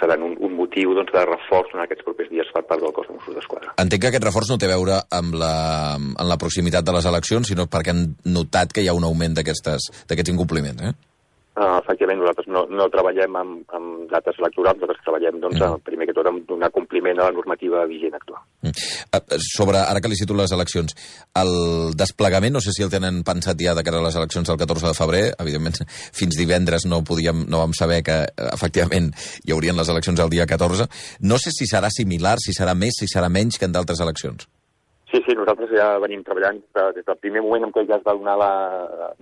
seran 0.00 0.22
un, 0.22 0.36
un 0.44 0.54
motiu 0.56 0.94
doncs, 0.96 1.12
de 1.14 1.24
reforç 1.24 1.74
en 1.74 1.82
aquests 1.84 2.04
propers 2.06 2.30
dies 2.32 2.48
per 2.54 2.64
part 2.68 2.82
del 2.84 2.94
cos 2.96 3.08
de 3.08 3.16
Mossos 3.16 3.36
d'Esquadra. 3.38 3.74
Entenc 3.82 4.02
que 4.02 4.12
aquest 4.12 4.28
reforç 4.28 4.52
no 4.52 4.60
té 4.60 4.68
a 4.68 4.74
veure 4.74 5.00
amb 5.18 5.36
la, 5.40 5.52
amb 5.96 6.30
la 6.30 6.38
proximitat 6.40 6.86
de 6.86 6.96
les 6.96 7.08
eleccions, 7.08 7.48
sinó 7.48 7.68
perquè 7.70 7.94
han 7.94 8.06
notat 8.28 8.74
que 8.76 8.84
hi 8.84 8.90
ha 8.90 8.96
un 8.96 9.06
augment 9.08 9.36
d'aquests 9.38 10.32
incompliments, 10.34 10.90
eh? 10.90 11.15
Uh, 11.56 11.78
efectivament, 11.80 12.18
nosaltres 12.20 12.50
no, 12.52 12.66
no 12.68 12.84
treballem 12.92 13.36
amb, 13.40 13.62
amb 13.72 14.10
dates 14.10 14.36
electorals, 14.36 14.76
nosaltres 14.76 15.06
treballem, 15.06 15.38
doncs, 15.40 15.56
mm. 15.56 15.84
primer 15.86 16.04
que 16.04 16.12
tot, 16.12 16.26
amb 16.28 16.42
donar 16.44 16.68
compliment 16.74 17.16
a 17.16 17.30
la 17.30 17.32
normativa 17.32 17.86
vigent 17.88 18.12
actual. 18.18 18.42
Mm. 18.60 18.74
Uh, 19.16 19.38
sobre, 19.40 19.80
ara 19.80 20.02
que 20.04 20.10
li 20.12 20.18
cito 20.20 20.36
les 20.36 20.52
eleccions, 20.52 20.92
el 21.40 21.52
desplegament, 21.96 22.52
no 22.52 22.60
sé 22.60 22.74
si 22.76 22.84
el 22.84 22.92
tenen 22.92 23.22
pensat 23.24 23.56
ja 23.64 23.72
de 23.72 23.86
cara 23.86 24.02
a 24.02 24.04
les 24.04 24.18
eleccions 24.20 24.52
del 24.52 24.58
14 24.60 24.90
de 24.90 24.98
febrer, 24.98 25.22
evidentment, 25.46 25.80
fins 26.20 26.36
divendres 26.36 26.84
no 26.92 27.00
podíem, 27.08 27.46
no 27.48 27.62
vam 27.64 27.72
saber 27.78 28.02
que, 28.04 28.18
efectivament, 28.50 29.08
hi 29.48 29.56
haurien 29.56 29.80
les 29.80 29.94
eleccions 29.96 30.20
el 30.20 30.34
dia 30.36 30.44
14. 30.44 30.90
No 31.24 31.40
sé 31.40 31.54
si 31.56 31.64
serà 31.72 31.88
similar, 31.88 32.36
si 32.44 32.52
serà 32.52 32.76
més, 32.76 33.00
si 33.00 33.08
serà 33.08 33.32
menys 33.32 33.56
que 33.56 33.64
en 33.64 33.72
d'altres 33.72 34.04
eleccions. 34.04 34.44
Sí, 35.08 35.24
sí, 35.24 35.32
nosaltres 35.40 35.72
ja 35.72 35.94
venim 36.04 36.20
treballant 36.26 36.60
des 36.92 37.08
del 37.08 37.20
primer 37.24 37.40
moment 37.48 37.64
en 37.64 37.72
què 37.72 37.88
ja 37.88 37.96
es 37.96 38.04
va 38.04 38.12
donar 38.20 38.36
la, 38.36 38.52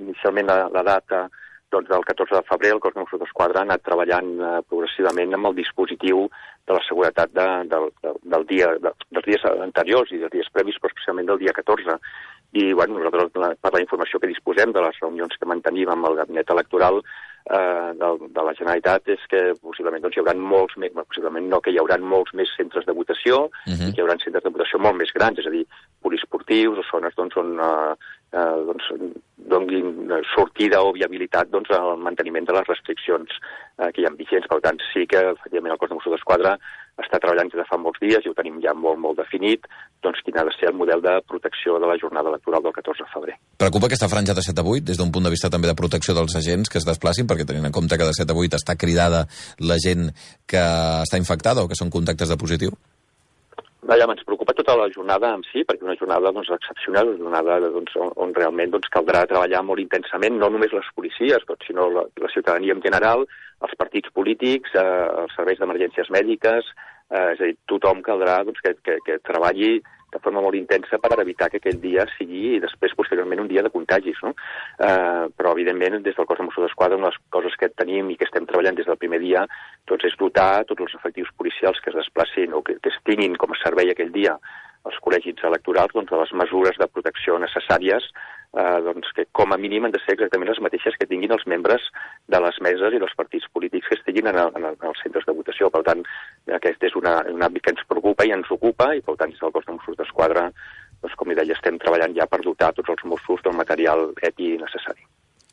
inicialment 0.02 0.50
la, 0.50 0.60
la 0.74 0.82
data 0.82 1.28
doncs 1.74 1.90
el 1.90 2.06
14 2.06 2.38
de 2.38 2.46
febrer 2.48 2.72
el 2.74 2.82
cos 2.82 2.94
de 2.94 3.02
Mossos 3.02 3.20
d'Esquadra 3.22 3.62
ha 3.62 3.66
anat 3.68 3.82
treballant 3.86 4.30
eh, 4.38 4.52
progressivament 4.70 5.34
amb 5.34 5.50
el 5.50 5.58
dispositiu 5.58 6.28
de 6.66 6.72
la 6.72 6.84
seguretat 6.88 7.32
de, 7.36 7.48
de, 7.68 7.80
de, 8.02 8.14
del 8.34 8.46
dia, 8.48 8.70
de, 8.80 8.94
dels 9.10 9.26
dies 9.26 9.44
anteriors 9.52 10.12
i 10.12 10.22
dels 10.22 10.32
dies 10.32 10.48
previs, 10.54 10.78
però 10.80 10.92
especialment 10.92 11.28
del 11.28 11.42
dia 11.42 11.52
14. 11.56 11.98
I 12.54 12.70
bueno, 12.72 13.00
nosaltres, 13.00 13.58
per 13.60 13.72
la 13.74 13.82
informació 13.82 14.20
que 14.22 14.30
disposem 14.30 14.72
de 14.72 14.82
les 14.84 14.98
reunions 15.02 15.34
que 15.36 15.48
mantenim 15.50 15.90
amb 15.90 16.06
el 16.08 16.20
gabinet 16.22 16.52
electoral 16.54 17.00
eh, 17.02 17.90
de, 18.00 18.10
de 18.36 18.44
la 18.46 18.54
Generalitat, 18.56 19.10
és 19.16 19.26
que 19.28 19.42
possiblement 19.60 20.04
doncs, 20.04 20.16
hi 20.16 20.22
haurà 20.22 20.36
molts 20.38 20.78
més, 20.80 20.94
possiblement 21.02 21.50
no, 21.50 21.60
que 21.60 21.74
hi 21.74 21.80
haurà 21.82 21.98
molts 22.00 22.32
més 22.38 22.52
centres 22.56 22.86
de 22.86 22.96
votació, 22.96 23.44
uh 23.50 23.74
-huh. 23.74 23.88
i 23.88 23.92
que 23.92 24.00
hi 24.00 24.04
haurà 24.06 24.16
centres 24.22 24.44
de 24.44 24.54
votació 24.54 24.78
molt 24.78 24.96
més 24.96 25.12
grans, 25.12 25.38
és 25.38 25.46
a 25.46 25.50
dir, 25.50 25.66
poliesportius 26.00 26.78
o 26.78 26.84
zones 26.92 27.14
doncs, 27.16 27.36
on 27.36 27.58
eh, 27.58 27.92
eh, 28.32 28.56
doncs, 28.70 28.88
donin 29.50 30.08
sortida 30.34 30.80
o 30.82 30.92
viabilitat 30.96 31.50
doncs, 31.52 31.70
al 31.74 32.00
manteniment 32.00 32.46
de 32.48 32.56
les 32.56 32.68
restriccions 32.68 33.30
eh, 33.78 33.90
que 33.92 34.02
hi 34.02 34.06
ha 34.08 34.14
vigents. 34.16 34.48
Per 34.50 34.60
tant, 34.64 34.80
sí 34.92 35.04
que 35.10 35.20
efectivament 35.34 35.74
el 35.74 35.80
cos 35.80 35.92
de 35.92 35.98
Mossos 35.98 36.14
d'Esquadra 36.16 36.54
està 37.02 37.18
treballant 37.18 37.50
des 37.50 37.58
de 37.58 37.66
fa 37.66 37.78
molts 37.80 37.98
dies 38.02 38.22
i 38.22 38.30
ho 38.30 38.36
tenim 38.38 38.60
ja 38.62 38.74
molt, 38.78 39.00
molt 39.02 39.18
definit, 39.18 39.66
doncs 40.04 40.22
quin 40.24 40.38
ha 40.38 40.46
de 40.46 40.54
ser 40.54 40.70
el 40.70 40.78
model 40.78 41.02
de 41.02 41.16
protecció 41.26 41.80
de 41.82 41.90
la 41.90 41.98
jornada 42.00 42.30
electoral 42.30 42.62
del 42.62 42.76
14 42.76 43.02
de 43.02 43.12
febrer. 43.12 43.36
Preocupa 43.58 43.90
aquesta 43.90 44.10
franja 44.12 44.36
de 44.38 44.46
7 44.46 44.62
a 44.62 44.66
8 44.76 44.86
des 44.92 45.00
d'un 45.00 45.10
punt 45.10 45.26
de 45.26 45.34
vista 45.34 45.50
també 45.50 45.70
de 45.70 45.78
protecció 45.78 46.14
dels 46.14 46.38
agents 46.38 46.70
que 46.70 46.78
es 46.78 46.86
desplacin, 46.86 47.26
perquè 47.26 47.46
tenint 47.46 47.66
en 47.66 47.74
compte 47.74 47.98
que 47.98 48.06
de 48.06 48.14
7 48.14 48.30
a 48.30 48.38
8 48.46 48.62
està 48.62 48.78
cridada 48.78 49.26
la 49.58 49.78
gent 49.82 50.12
que 50.46 50.62
està 51.02 51.18
infectada 51.18 51.64
o 51.64 51.70
que 51.70 51.78
són 51.78 51.90
contactes 51.90 52.30
de 52.30 52.38
positiu? 52.38 52.78
Vaja, 53.84 54.06
ens 54.08 54.24
preocupa 54.24 54.54
tota 54.56 54.74
la 54.80 54.86
jornada 54.88 55.34
en 55.36 55.42
si, 55.44 55.60
perquè 55.68 55.84
una 55.84 55.96
jornada 55.98 56.30
doncs, 56.32 56.48
excepcional, 56.56 57.10
una 57.18 57.42
jornada 57.42 57.68
doncs, 57.74 57.92
on, 58.00 58.12
on 58.24 58.32
realment 58.36 58.72
doncs, 58.72 58.88
caldrà 58.94 59.26
treballar 59.28 59.60
molt 59.66 59.82
intensament, 59.82 60.38
no 60.40 60.48
només 60.48 60.72
les 60.72 60.88
policies, 60.96 61.44
doncs, 61.48 61.66
sinó 61.68 61.90
la, 61.92 62.06
la 62.22 62.30
ciutadania 62.32 62.72
en 62.72 62.80
general, 62.84 63.26
els 63.64 63.76
partits 63.80 64.12
polítics, 64.16 64.72
eh, 64.80 64.86
els 65.24 65.36
serveis 65.36 65.60
d'emergències 65.60 66.08
mèdiques, 66.16 66.70
eh, 67.12 67.26
és 67.34 67.42
a 67.42 67.50
dir, 67.50 67.58
tothom 67.68 68.00
caldrà 68.06 68.38
doncs, 68.48 68.64
que, 68.64 68.72
que, 68.88 68.96
que 69.04 69.20
treballi 69.28 69.76
de 70.14 70.22
forma 70.22 70.42
molt 70.44 70.56
intensa 70.58 71.00
per 71.02 71.12
evitar 71.20 71.50
que 71.50 71.60
aquell 71.60 71.80
dia 71.82 72.06
sigui 72.14 72.60
després, 72.62 72.94
posteriorment, 72.96 73.42
un 73.42 73.50
dia 73.50 73.64
de 73.66 73.72
contagis. 73.74 74.20
No? 74.24 74.34
Eh, 74.78 75.24
però, 75.36 75.54
evidentment, 75.56 76.00
des 76.06 76.16
del 76.16 76.28
cos 76.28 76.40
de 76.40 76.46
Mossos 76.46 76.68
d'Esquadra, 76.68 76.98
una 77.00 77.10
de 77.10 77.16
les 77.16 77.22
coses 77.34 77.56
que 77.60 77.72
tenim 77.74 78.12
i 78.12 78.18
que 78.20 78.28
estem 78.28 78.46
treballant 78.48 78.78
des 78.78 78.88
del 78.90 79.00
primer 79.00 79.20
dia 79.22 79.46
doncs, 79.88 80.06
és 80.08 80.18
dotar 80.20 80.64
tots 80.68 80.86
els 80.86 80.94
efectius 81.00 81.32
policials 81.38 81.80
que 81.82 81.90
es 81.92 81.98
desplacin 81.98 82.54
o 82.54 82.62
que, 82.62 82.78
que 82.80 82.92
es 82.92 83.00
tinguin 83.08 83.36
com 83.40 83.52
a 83.52 83.60
servei 83.62 83.90
aquell 83.92 84.14
dia 84.14 84.38
als 84.84 84.96
col·legis 85.04 85.40
electorals 85.48 85.94
doncs, 85.96 86.10
de 86.12 86.20
les 86.20 86.32
mesures 86.44 86.78
de 86.80 86.88
protecció 86.92 87.38
necessàries 87.40 88.06
eh, 88.56 88.80
doncs, 88.86 89.10
que 89.16 89.26
com 89.32 89.52
a 89.52 89.58
mínim 89.58 89.86
han 89.86 89.94
de 89.94 90.00
ser 90.04 90.14
exactament 90.14 90.50
les 90.50 90.60
mateixes 90.62 90.96
que 90.98 91.08
tinguin 91.10 91.34
els 91.34 91.46
membres 91.50 91.88
de 92.30 92.40
les 92.44 92.60
meses 92.66 92.94
i 92.94 93.00
dels 93.02 93.16
partits 93.18 93.48
polítics 93.52 93.90
que 93.90 93.98
estiguin 93.98 94.30
en, 94.30 94.38
el, 94.44 94.52
en, 94.58 94.68
el, 94.70 94.78
en 94.80 94.92
els 94.92 95.02
centres 95.02 95.26
de 95.26 95.34
votació. 95.36 95.70
Per 95.74 95.82
tant, 95.86 96.04
aquest 96.60 96.86
és 96.88 96.96
una, 97.00 97.18
un 97.32 97.42
àmbit 97.46 97.66
que 97.66 97.74
ens 97.74 97.84
preocupa 97.90 98.26
i 98.26 98.34
ens 98.36 98.50
ocupa 98.54 98.92
i, 98.94 99.02
per 99.04 99.16
tant, 99.20 99.34
des 99.34 99.42
del 99.42 99.54
cos 99.54 99.66
de 99.66 99.76
Mossos 99.76 99.98
d'Esquadra, 99.98 100.46
doncs, 101.02 101.18
com 101.18 101.30
li 101.30 101.38
deia, 101.38 101.56
estem 101.56 101.80
treballant 101.82 102.16
ja 102.16 102.28
per 102.30 102.42
dotar 102.46 102.72
tots 102.76 102.94
els 102.94 103.04
Mossos 103.10 103.42
del 103.44 103.58
material 103.58 104.10
EPI 104.22 104.54
necessari. 104.62 105.04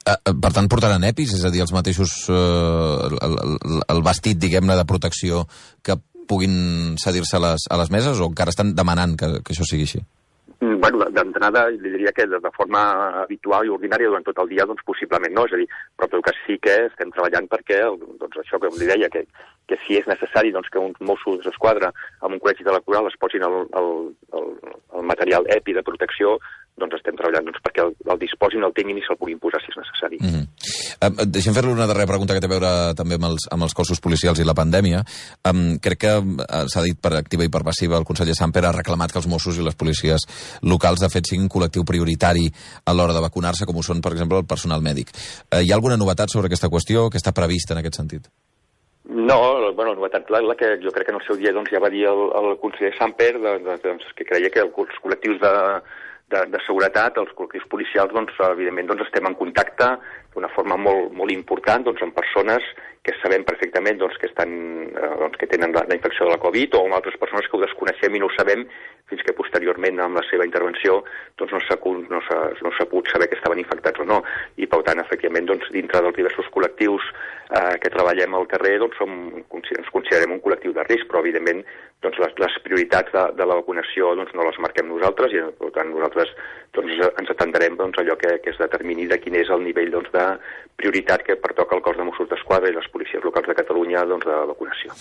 Uh, 0.02 0.34
per 0.34 0.50
tant, 0.54 0.70
portaran 0.70 1.04
EPIs, 1.12 1.36
és 1.38 1.44
a 1.46 1.52
dir, 1.54 1.62
els 1.66 1.74
mateixos... 1.76 2.16
Uh, 2.30 3.10
el, 3.10 3.20
el, 3.22 3.84
el 3.94 4.02
vestit, 4.06 4.40
diguem-ne, 4.42 4.78
de 4.78 4.88
protecció 4.90 5.46
que 5.86 5.98
puguin 6.32 6.96
cedir-se 7.02 7.38
a, 7.38 7.44
les, 7.44 7.68
a 7.70 7.78
les 7.82 7.92
meses 7.92 8.22
o 8.22 8.30
encara 8.30 8.54
estan 8.54 8.72
demanant 8.78 9.18
que, 9.20 9.30
que 9.44 9.54
això 9.54 9.68
sigui 9.68 9.86
així? 9.90 10.02
Bueno, 10.82 11.06
d'entrada 11.14 11.68
li 11.70 11.92
diria 11.94 12.12
que 12.18 12.26
de, 12.26 12.40
de 12.42 12.52
forma 12.56 12.82
habitual 13.22 13.68
i 13.68 13.74
ordinària 13.76 14.10
durant 14.10 14.26
tot 14.26 14.40
el 14.42 14.50
dia, 14.50 14.66
doncs 14.66 14.82
possiblement 14.88 15.36
no, 15.38 15.44
és 15.46 15.54
a 15.54 15.60
dir, 15.62 15.68
però 15.94 16.10
el 16.18 16.24
que 16.26 16.34
sí 16.40 16.56
que 16.64 16.74
estem 16.88 17.12
treballant 17.14 17.50
perquè, 17.52 17.84
doncs 18.22 18.40
això 18.42 18.58
que 18.64 18.72
li 18.80 18.90
deia, 18.90 19.10
que, 19.14 19.22
que 19.72 19.80
si 19.86 20.00
és 20.00 20.10
necessari 20.10 20.52
doncs, 20.52 20.70
que 20.72 20.82
uns 20.84 21.00
Mossos 21.00 21.46
d'Esquadra 21.48 21.94
amb 22.20 22.36
un 22.36 22.42
col·legi 22.44 22.68
electoral 22.68 23.08
es 23.08 23.20
posin 23.22 23.48
el, 23.48 23.62
el, 23.80 23.92
el, 24.40 24.50
el 25.00 25.08
material 25.08 25.48
EPI 25.56 25.80
de 25.80 25.88
protecció 25.88 26.36
doncs 26.82 26.98
estem 26.98 27.18
treballant 27.20 27.48
doncs, 27.48 27.60
perquè 27.64 27.84
el, 27.84 27.94
el 28.14 28.20
disposin, 28.22 28.64
el 28.66 28.74
tinguin 28.76 29.00
i 29.00 29.04
se'l 29.06 29.20
puguin 29.20 29.40
posar 29.42 29.62
si 29.62 29.72
és 29.74 29.78
necessari. 29.80 30.20
Mm 30.22 30.32
-hmm. 30.32 30.46
uh, 31.08 31.26
deixem 31.28 31.54
fer-li 31.54 31.72
una 31.72 31.88
darrera 31.88 32.08
pregunta 32.10 32.34
que 32.34 32.42
té 32.42 32.50
a 32.50 32.56
veure 32.56 32.72
també 32.96 33.16
amb 33.16 33.28
els, 33.32 33.48
amb 33.52 33.64
els 33.64 33.74
cossos 33.74 34.00
policials 34.00 34.40
i 34.40 34.48
la 34.48 34.58
pandèmia. 34.58 35.04
Um, 35.50 35.78
crec 35.80 36.00
que 36.06 36.14
uh, 36.18 36.66
s'ha 36.68 36.84
dit 36.88 36.98
per 37.00 37.14
activa 37.18 37.44
i 37.44 37.50
per 37.50 37.64
passiva, 37.64 37.98
el 37.98 38.08
conseller 38.08 38.36
Samper 38.36 38.66
ha 38.66 38.72
reclamat 38.72 39.12
que 39.12 39.20
els 39.20 39.28
Mossos 39.28 39.58
i 39.58 39.64
les 39.64 39.76
policies 39.76 40.28
locals, 40.62 41.00
de 41.00 41.10
fet, 41.10 41.26
siguin 41.26 41.48
un 41.48 41.54
col·lectiu 41.54 41.84
prioritari 41.84 42.52
a 42.86 42.94
l'hora 42.94 43.14
de 43.14 43.22
vacunar-se, 43.22 43.66
com 43.66 43.78
ho 43.78 43.84
són, 43.84 44.02
per 44.02 44.14
exemple, 44.14 44.38
el 44.38 44.46
personal 44.46 44.82
mèdic. 44.82 45.12
Uh, 45.52 45.62
hi 45.62 45.72
ha 45.72 45.76
alguna 45.76 45.98
novetat 45.98 46.30
sobre 46.30 46.48
aquesta 46.48 46.70
qüestió 46.70 47.10
que 47.10 47.18
està 47.18 47.32
prevista 47.32 47.74
en 47.74 47.80
aquest 47.80 47.96
sentit? 47.96 48.28
No, 49.12 49.74
bueno, 49.74 49.92
novetat 49.98 50.30
la, 50.32 50.40
la 50.40 50.56
que 50.56 50.78
jo 50.80 50.92
crec 50.96 51.10
que 51.10 51.12
en 51.12 51.18
el 51.20 51.26
seu 51.26 51.36
dia 51.36 51.52
doncs, 51.52 51.68
ja 51.74 51.82
va 51.84 51.90
dir 51.92 52.06
el, 52.08 52.22
el 52.40 52.54
conseller 52.62 52.94
Samper 52.96 53.34
de, 53.36 53.58
de, 53.66 53.74
doncs, 53.84 54.06
que 54.16 54.24
creia 54.30 54.52
que 54.54 54.64
els 54.64 54.72
col·lectius 55.04 55.42
de, 55.42 55.52
de, 56.32 56.44
de 56.54 56.62
seguretat, 56.64 57.20
els 57.20 57.34
col·lectius 57.36 57.68
policials, 57.74 58.14
doncs, 58.16 58.38
evidentment, 58.48 58.88
doncs, 58.94 59.04
estem 59.10 59.28
en 59.28 59.36
contacte 59.36 59.90
d'una 60.34 60.50
forma 60.56 60.78
molt, 60.80 61.12
molt 61.18 61.34
important 61.34 61.84
doncs, 61.88 62.02
amb 62.06 62.16
persones 62.16 62.66
que 63.02 63.16
sabem 63.18 63.44
perfectament 63.44 63.98
doncs, 63.98 64.18
que, 64.22 64.30
estan, 64.30 64.52
eh, 64.94 65.14
doncs, 65.20 65.38
que 65.42 65.50
tenen 65.50 65.74
la, 65.74 65.82
la 65.90 65.98
infecció 65.98 66.28
de 66.28 66.36
la 66.36 66.42
Covid 66.42 66.78
o 66.78 66.84
amb 66.86 67.00
altres 67.00 67.18
persones 67.22 67.48
que 67.50 67.58
ho 67.58 67.62
desconeixem 67.64 68.16
i 68.16 68.22
no 68.22 68.30
ho 68.30 68.36
sabem 68.36 68.68
fins 69.10 69.24
que 69.26 69.36
posteriorment 69.36 70.00
amb 70.00 70.20
la 70.20 70.24
seva 70.30 70.46
intervenció 70.48 71.02
doncs, 71.42 71.56
no 71.56 71.62
s'ha 71.66 71.80
no 71.82 72.22
no 72.22 72.90
pogut 72.92 73.10
saber 73.12 73.28
que 73.32 73.40
estaven 73.40 73.60
infectats 73.60 74.00
o 74.04 74.06
no. 74.06 74.22
I 74.62 74.68
per 74.70 74.84
tant, 74.88 75.02
efectivament, 75.02 75.50
doncs, 75.50 75.70
dintre 75.74 76.04
dels 76.06 76.18
diversos 76.20 76.48
col·lectius 76.54 77.08
eh, 77.58 77.76
que 77.82 77.92
treballem 77.94 78.38
al 78.38 78.48
carrer 78.52 78.78
doncs, 78.84 78.98
som, 79.02 79.18
ens 79.42 79.94
considerem 79.96 80.38
un 80.38 80.44
col·lectiu 80.44 80.76
de 80.78 80.86
risc, 80.88 81.10
però 81.10 81.26
evidentment 81.26 81.64
doncs, 82.06 82.22
les, 82.22 82.38
les 82.44 82.58
prioritats 82.66 83.14
de, 83.14 83.26
de 83.38 83.50
la 83.50 83.58
vacunació 83.60 84.14
doncs, 84.20 84.34
no 84.38 84.46
les 84.48 84.62
marquem 84.64 84.90
nosaltres 84.94 85.34
i 85.34 85.44
per 85.58 85.74
tant 85.76 85.90
nosaltres 85.90 86.34
doncs, 86.78 87.02
ens 87.10 87.34
atendrem 87.34 87.78
doncs, 87.82 88.00
allò 88.02 88.18
que, 88.22 88.38
que 88.44 88.54
es 88.54 88.62
determini 88.62 89.10
de 89.10 89.20
quin 89.24 89.38
és 89.42 89.52
el 89.54 89.66
nivell 89.66 89.94
doncs, 89.98 90.14
de 90.14 90.21
prioritat 90.82 91.22
que 91.26 91.38
pertoca 91.38 91.76
al 91.78 91.84
cos 91.86 91.98
de 92.00 92.06
Mossos 92.08 92.30
d'Esquadra 92.32 92.72
i 92.72 92.76
les 92.76 92.88
policies 92.94 93.22
locals 93.24 93.50
de 93.50 93.58
Catalunya 93.58 94.06
doncs, 94.10 94.26
de 94.26 94.38
vacunació. 94.50 94.96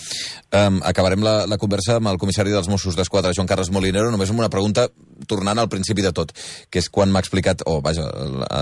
Um, 0.52 0.82
acabarem 0.84 1.24
la, 1.24 1.36
la 1.48 1.60
conversa 1.60 1.96
amb 2.00 2.10
el 2.12 2.20
comissari 2.20 2.52
dels 2.52 2.68
Mossos 2.68 2.98
d'Esquadra, 2.98 3.32
Joan 3.36 3.48
Carles 3.48 3.72
Moliner, 3.72 3.90
Molinero, 3.90 4.12
només 4.14 4.30
amb 4.30 4.42
una 4.42 4.50
pregunta 4.52 4.88
tornant 5.28 5.58
al 5.58 5.68
principi 5.72 6.04
de 6.04 6.12
tot, 6.16 6.32
que 6.70 6.80
és 6.80 6.88
quan 6.92 7.10
m'ha 7.12 7.22
explicat, 7.22 7.64
o 7.66 7.78
oh, 7.78 7.82
vaja, 7.84 8.06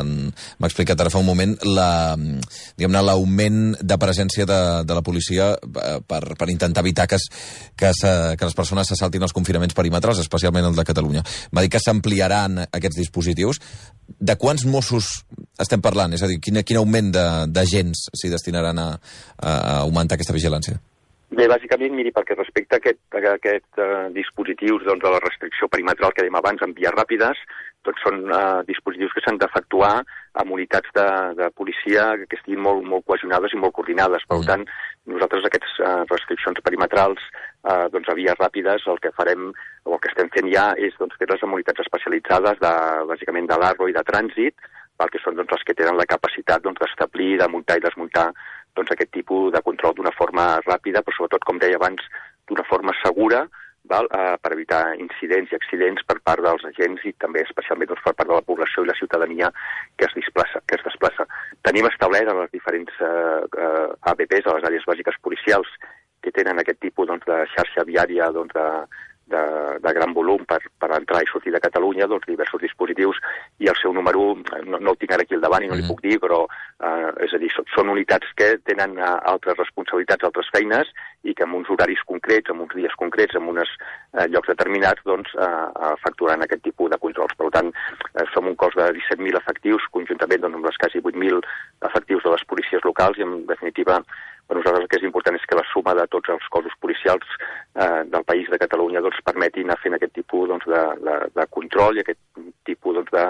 m'ha 0.02 0.68
explicat 0.68 1.00
ara 1.00 1.12
fa 1.12 1.22
un 1.22 1.28
moment, 1.28 1.54
la, 1.66 2.16
diguem-ne, 2.78 3.02
l'augment 3.04 3.60
de 3.80 3.98
presència 4.00 4.46
de, 4.48 4.60
de 4.88 4.98
la 4.98 5.04
policia 5.06 5.52
eh, 5.58 5.98
per, 6.06 6.22
per 6.38 6.50
intentar 6.52 6.84
evitar 6.84 7.08
que, 7.10 7.18
es, 7.20 7.28
que, 7.76 7.92
se, 7.96 8.12
que 8.38 8.50
les 8.50 8.58
persones 8.58 8.90
se 8.90 8.98
saltin 8.98 9.24
els 9.26 9.36
confinaments 9.36 9.76
perimetrals, 9.76 10.22
especialment 10.22 10.70
el 10.70 10.78
de 10.78 10.86
Catalunya. 10.88 11.24
M'ha 11.52 11.64
dit 11.64 11.74
que 11.74 11.82
s'ampliaran 11.82 12.64
aquests 12.66 13.00
dispositius. 13.00 13.62
De 14.08 14.38
quants 14.40 14.64
Mossos 14.68 15.10
estem 15.60 15.82
parlant? 15.84 16.14
És 16.16 16.24
a 16.24 16.30
dir, 16.30 16.40
quin, 16.42 16.62
quin 16.64 16.80
augment 16.80 17.12
d'agents 17.12 18.08
s'hi 18.16 18.30
destinaran 18.32 18.78
a, 18.80 18.92
a 19.38 19.58
augmentar 19.82 20.18
aquesta 20.18 20.36
vigilància? 20.36 20.78
Bé, 21.28 21.44
bàsicament, 21.44 21.92
miri, 21.92 22.08
perquè 22.16 22.32
respecte 22.38 22.78
a 22.78 22.80
aquest, 22.80 23.00
a 23.12 23.20
aquest 23.34 23.80
uh, 23.82 24.06
dispositius 24.14 24.86
doncs, 24.86 25.02
de 25.02 25.10
la 25.12 25.20
restricció 25.20 25.68
perimetral 25.68 26.14
que 26.16 26.24
dèiem 26.24 26.38
abans 26.40 26.62
en 26.64 26.72
vies 26.72 26.94
ràpides, 26.94 27.42
doncs 27.84 28.00
són 28.00 28.22
uh, 28.32 28.62
dispositius 28.68 29.12
que 29.12 29.20
s'han 29.26 29.36
d'efectuar 29.42 29.90
amb 30.40 30.54
unitats 30.56 30.88
de, 30.96 31.04
de 31.36 31.50
policia 31.60 32.06
que 32.22 32.38
estiguin 32.38 32.64
molt, 32.64 32.80
molt 32.88 33.04
cohesionades 33.04 33.52
i 33.52 33.60
molt 33.60 33.76
coordinades. 33.76 34.24
Per 34.24 34.40
mm. 34.40 34.48
tant, 34.48 34.64
nosaltres 35.12 35.44
aquestes 35.50 35.76
uh, 35.84 36.08
restriccions 36.08 36.64
perimetrals 36.64 37.20
uh, 37.20 37.92
doncs, 37.92 38.08
a 38.08 38.16
vies 38.16 38.40
ràpides 38.40 38.88
el 38.88 39.04
que 39.04 39.12
farem 39.20 39.50
o 39.52 39.98
el 39.98 40.00
que 40.00 40.08
estem 40.14 40.32
fent 40.32 40.48
ja 40.54 40.70
és 40.80 40.96
doncs, 40.96 41.20
fer-les 41.20 41.44
amb 41.44 41.60
unitats 41.60 41.84
especialitzades, 41.84 42.56
de, 42.64 42.74
bàsicament 43.12 43.52
de 43.52 43.60
l'ARRO 43.60 43.92
i 43.92 43.96
de 44.00 44.06
trànsit, 44.08 44.56
pel 44.98 45.12
que 45.12 45.20
són 45.22 45.36
doncs, 45.38 45.52
els 45.54 45.64
que 45.66 45.76
tenen 45.78 46.00
la 46.00 46.08
capacitat 46.10 46.64
doncs, 46.64 46.80
d'establir, 46.82 47.34
doncs, 47.36 47.44
de 47.44 47.52
muntar 47.54 47.76
i 47.78 47.84
desmuntar 47.84 48.30
doncs, 48.78 48.94
aquest 48.94 49.12
tipus 49.14 49.52
de 49.54 49.62
control 49.66 49.96
d'una 49.98 50.14
forma 50.16 50.50
ràpida, 50.64 51.02
però 51.02 51.16
sobretot, 51.16 51.46
com 51.46 51.58
deia 51.58 51.80
abans, 51.80 52.04
d'una 52.48 52.64
forma 52.68 52.94
segura, 53.02 53.44
val? 53.88 54.06
Eh, 54.12 54.36
per 54.42 54.52
evitar 54.54 54.82
incidents 55.00 55.52
i 55.52 55.56
accidents 55.58 56.04
per 56.08 56.18
part 56.24 56.44
dels 56.44 56.64
agents 56.70 57.04
i 57.08 57.14
també 57.24 57.42
especialment 57.44 57.90
doncs, 57.90 58.04
per 58.04 58.14
part 58.14 58.30
de 58.30 58.36
la 58.36 58.44
població 58.44 58.84
i 58.84 58.90
la 58.90 58.96
ciutadania 58.98 59.50
que 59.96 60.06
es 60.08 60.14
desplaça. 60.16 60.62
Que 60.66 60.78
es 60.78 60.84
desplaça. 60.86 61.26
Tenim 61.66 61.88
establert 61.88 62.30
a 62.30 62.36
les 62.42 62.52
diferents 62.54 63.00
eh, 63.00 63.40
eh, 63.66 63.86
ABPs, 64.12 64.46
a 64.46 64.58
les 64.58 64.68
àrees 64.70 64.88
bàsiques 64.88 65.18
policials, 65.24 65.70
que 66.22 66.34
tenen 66.34 66.60
aquest 66.60 66.80
tipus 66.84 67.08
doncs, 67.10 67.26
de 67.26 67.38
xarxa 67.54 67.86
viària 67.88 68.30
doncs, 68.34 68.54
de, 68.54 68.68
de, 69.30 69.44
de 69.84 69.92
gran 69.96 70.14
volum 70.16 70.44
per, 70.48 70.60
per 70.80 70.90
entrar 70.96 71.22
i 71.22 71.30
sortir 71.30 71.52
de 71.54 71.62
Catalunya, 71.62 72.08
doncs 72.10 72.28
diversos 72.28 72.62
dispositius 72.62 73.20
i 73.62 73.70
el 73.70 73.78
seu 73.80 73.92
número 73.96 74.34
no, 74.64 74.78
no 74.78 74.94
el 74.94 74.98
tinc 75.00 75.12
ara 75.14 75.26
aquí 75.26 75.36
al 75.36 75.44
davant 75.44 75.64
i 75.64 75.70
no 75.70 75.78
li 75.78 75.86
puc 75.88 76.02
dir, 76.04 76.16
però 76.22 76.44
eh, 76.48 77.10
és 77.26 77.34
a 77.34 77.40
dir, 77.42 77.50
són, 77.54 77.68
són 77.74 77.92
unitats 77.94 78.32
que 78.38 78.54
tenen 78.68 78.96
eh, 78.98 79.12
altres 79.32 79.58
responsabilitats, 79.60 80.26
altres 80.28 80.50
feines 80.54 80.92
i 81.28 81.34
que 81.34 81.44
en 81.46 81.54
uns 81.58 81.70
horaris 81.72 82.02
concrets, 82.08 82.52
en 82.52 82.62
uns 82.64 82.74
dies 82.78 82.94
concrets, 83.00 83.36
en 83.38 83.50
uns 83.52 83.74
eh, 83.74 84.26
llocs 84.32 84.52
determinats, 84.52 85.04
doncs 85.08 85.34
eh, 85.34 85.48
eh, 85.48 85.94
facturan 86.04 86.44
aquest 86.44 86.64
tipus 86.64 86.92
de 86.92 87.00
controls. 87.02 87.36
Per 87.38 87.50
tant, 87.54 87.72
eh, 88.14 88.26
som 88.32 88.48
un 88.48 88.56
cos 88.58 88.76
de 88.78 88.88
17.000 88.96 89.40
efectius, 89.42 89.88
conjuntament 89.94 90.44
doncs, 90.44 90.60
amb 90.60 90.70
les 90.70 90.80
quasi 90.80 91.04
8.000 91.04 91.44
efectius 91.90 92.24
de 92.24 92.34
les 92.34 92.48
policies 92.50 92.84
locals 92.86 93.20
i, 93.20 93.26
en 93.26 93.44
definitiva, 93.50 94.00
per 94.48 94.56
nosaltres 94.56 94.86
el 94.86 94.88
que 94.90 94.98
és 94.98 95.06
important 95.06 95.36
és 95.36 95.44
que 95.48 95.58
la 95.58 95.66
suma 95.68 95.94
de 95.98 96.06
tots 96.08 96.32
els 96.32 96.48
cossos 96.54 96.74
policials 96.80 97.36
eh, 97.36 98.02
del 98.08 98.24
país 98.24 98.48
de 98.48 98.60
Catalunya 98.62 99.04
doncs, 99.04 99.20
permeti 99.26 99.66
anar 99.66 99.78
fent 99.82 99.98
aquest 99.98 100.14
tipus 100.16 100.48
doncs, 100.48 100.66
de, 100.72 100.82
de, 101.04 101.16
de 101.36 101.46
control 101.52 101.98
i 101.98 102.04
aquest 102.04 102.22
tipus 102.68 102.96
doncs, 102.96 103.12
de, 103.12 103.26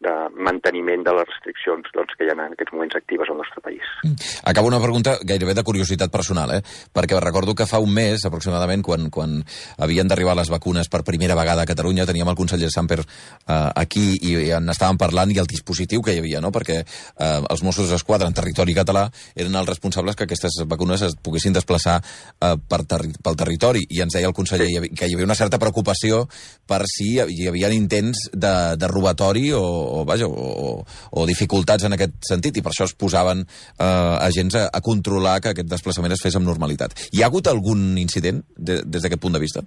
de 0.00 0.14
manteniment 0.38 1.02
de 1.02 1.12
les 1.16 1.26
restriccions 1.26 1.88
doncs, 1.94 2.14
que 2.18 2.26
hi 2.26 2.30
ha 2.30 2.36
en 2.36 2.44
aquests 2.44 2.74
moments 2.74 2.94
actives 2.98 3.30
al 3.32 3.40
nostre 3.40 3.62
país. 3.64 3.82
Mm. 4.04 4.14
Acabo 4.50 4.70
una 4.70 4.80
pregunta 4.80 5.16
gairebé 5.26 5.54
de 5.58 5.64
curiositat 5.66 6.12
personal, 6.14 6.52
eh? 6.54 6.62
perquè 6.94 7.18
recordo 7.18 7.54
que 7.58 7.66
fa 7.66 7.80
un 7.82 7.90
mes, 7.94 8.24
aproximadament, 8.24 8.84
quan, 8.86 9.08
quan 9.10 9.40
havien 9.78 10.08
d'arribar 10.08 10.36
les 10.38 10.52
vacunes 10.54 10.88
per 10.88 11.02
primera 11.02 11.34
vegada 11.38 11.64
a 11.64 11.70
Catalunya, 11.70 12.06
teníem 12.06 12.30
el 12.30 12.38
conseller 12.38 12.70
Samper 12.70 13.00
eh, 13.02 13.70
aquí 13.74 14.12
i, 14.20 14.36
i 14.46 14.52
en 14.54 14.70
estàvem 14.70 15.00
parlant 15.00 15.34
i 15.34 15.40
el 15.42 15.50
dispositiu 15.50 16.04
que 16.04 16.14
hi 16.14 16.22
havia, 16.22 16.42
no? 16.44 16.52
perquè 16.54 16.78
eh, 16.84 17.40
els 17.42 17.64
Mossos 17.66 17.90
d'Esquadra 17.90 18.30
en 18.30 18.38
territori 18.38 18.76
català 18.78 19.08
eren 19.34 19.58
els 19.58 19.68
responsables 19.68 20.14
que 20.14 20.28
aquestes 20.28 20.60
vacunes 20.70 21.02
es 21.02 21.18
poguessin 21.18 21.56
desplaçar 21.56 21.98
eh, 21.98 22.54
per 22.54 22.84
terri 22.86 23.10
pel 23.24 23.36
territori, 23.38 23.82
i 23.90 24.02
ens 24.04 24.14
deia 24.14 24.30
el 24.30 24.36
conseller 24.36 24.68
sí. 24.68 24.94
que 24.94 25.08
hi 25.08 25.16
havia 25.16 25.26
una 25.26 25.38
certa 25.38 25.58
preocupació 25.58 26.26
per 26.68 26.84
si 26.86 27.16
hi 27.18 27.48
havia 27.50 27.72
intents 27.74 28.28
de, 28.32 28.54
de 28.78 28.90
robatori 28.90 29.48
o, 29.56 29.62
o, 29.88 30.04
vaja, 30.08 30.28
o, 30.28 30.84
o 31.10 31.26
dificultats 31.28 31.88
en 31.88 31.96
aquest 31.96 32.16
sentit, 32.28 32.60
i 32.60 32.64
per 32.64 32.72
això 32.74 32.88
es 32.88 32.96
posaven 32.98 33.44
eh, 33.44 33.84
agents 34.28 34.60
a, 34.60 34.68
a 34.68 34.84
controlar 34.84 35.38
que 35.42 35.54
aquest 35.54 35.70
desplaçament 35.70 36.14
es 36.14 36.22
fes 36.24 36.38
amb 36.38 36.48
normalitat. 36.48 36.96
Hi 37.12 37.24
ha 37.24 37.30
hagut 37.32 37.50
algun 37.50 37.90
incident 38.00 38.44
de, 38.56 38.82
des 38.84 39.04
d'aquest 39.04 39.22
punt 39.24 39.36
de 39.36 39.42
vista? 39.42 39.64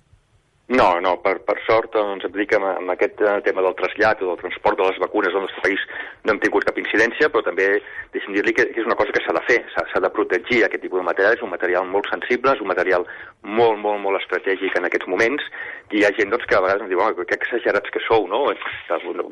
No, 0.72 1.02
no, 1.04 1.18
per, 1.20 1.42
per 1.44 1.58
sort 1.66 1.92
doncs, 1.98 2.24
et 2.24 2.32
dic 2.32 2.48
que 2.54 2.56
amb, 2.56 2.88
aquest 2.94 3.20
eh, 3.20 3.32
tema 3.44 3.64
del 3.66 3.74
trasllat 3.76 4.22
o 4.24 4.30
del 4.30 4.38
transport 4.40 4.80
de 4.80 4.86
les 4.88 5.00
vacunes 5.04 5.34
al 5.36 5.44
nostre 5.44 5.64
país 5.66 5.82
no 6.24 6.32
hem 6.32 6.40
tingut 6.40 6.64
cap 6.64 6.78
incidència, 6.80 7.28
però 7.34 7.44
també 7.44 7.66
deixem 8.14 8.38
dir-li 8.38 8.54
que, 8.56 8.70
que 8.72 8.80
és 8.80 8.88
una 8.88 8.96
cosa 8.96 9.12
que 9.12 9.20
s'ha 9.26 9.36
de 9.36 9.42
fer, 9.50 9.58
s'ha 9.76 10.02
de 10.06 10.12
protegir 10.16 10.62
aquest 10.64 10.86
tipus 10.86 11.02
de 11.02 11.08
material, 11.10 11.36
és 11.36 11.44
un 11.44 11.52
material 11.52 11.90
molt 11.92 12.08
sensible, 12.14 12.54
és 12.56 12.64
un 12.64 12.72
material 12.72 13.04
molt, 13.44 13.82
molt, 13.84 14.00
molt 14.06 14.22
estratègic 14.22 14.78
en 14.80 14.88
aquests 14.88 15.12
moments, 15.12 15.50
i 15.92 16.00
hi 16.00 16.06
ha 16.08 16.14
gent 16.16 16.32
doncs, 16.32 16.48
que 16.48 16.56
a 16.56 16.64
vegades 16.64 16.86
em 16.86 16.94
diu, 16.94 17.04
oh, 17.04 17.28
que 17.28 17.40
exagerats 17.42 17.92
que 17.92 18.04
sou, 18.08 18.30
no? 18.32 18.46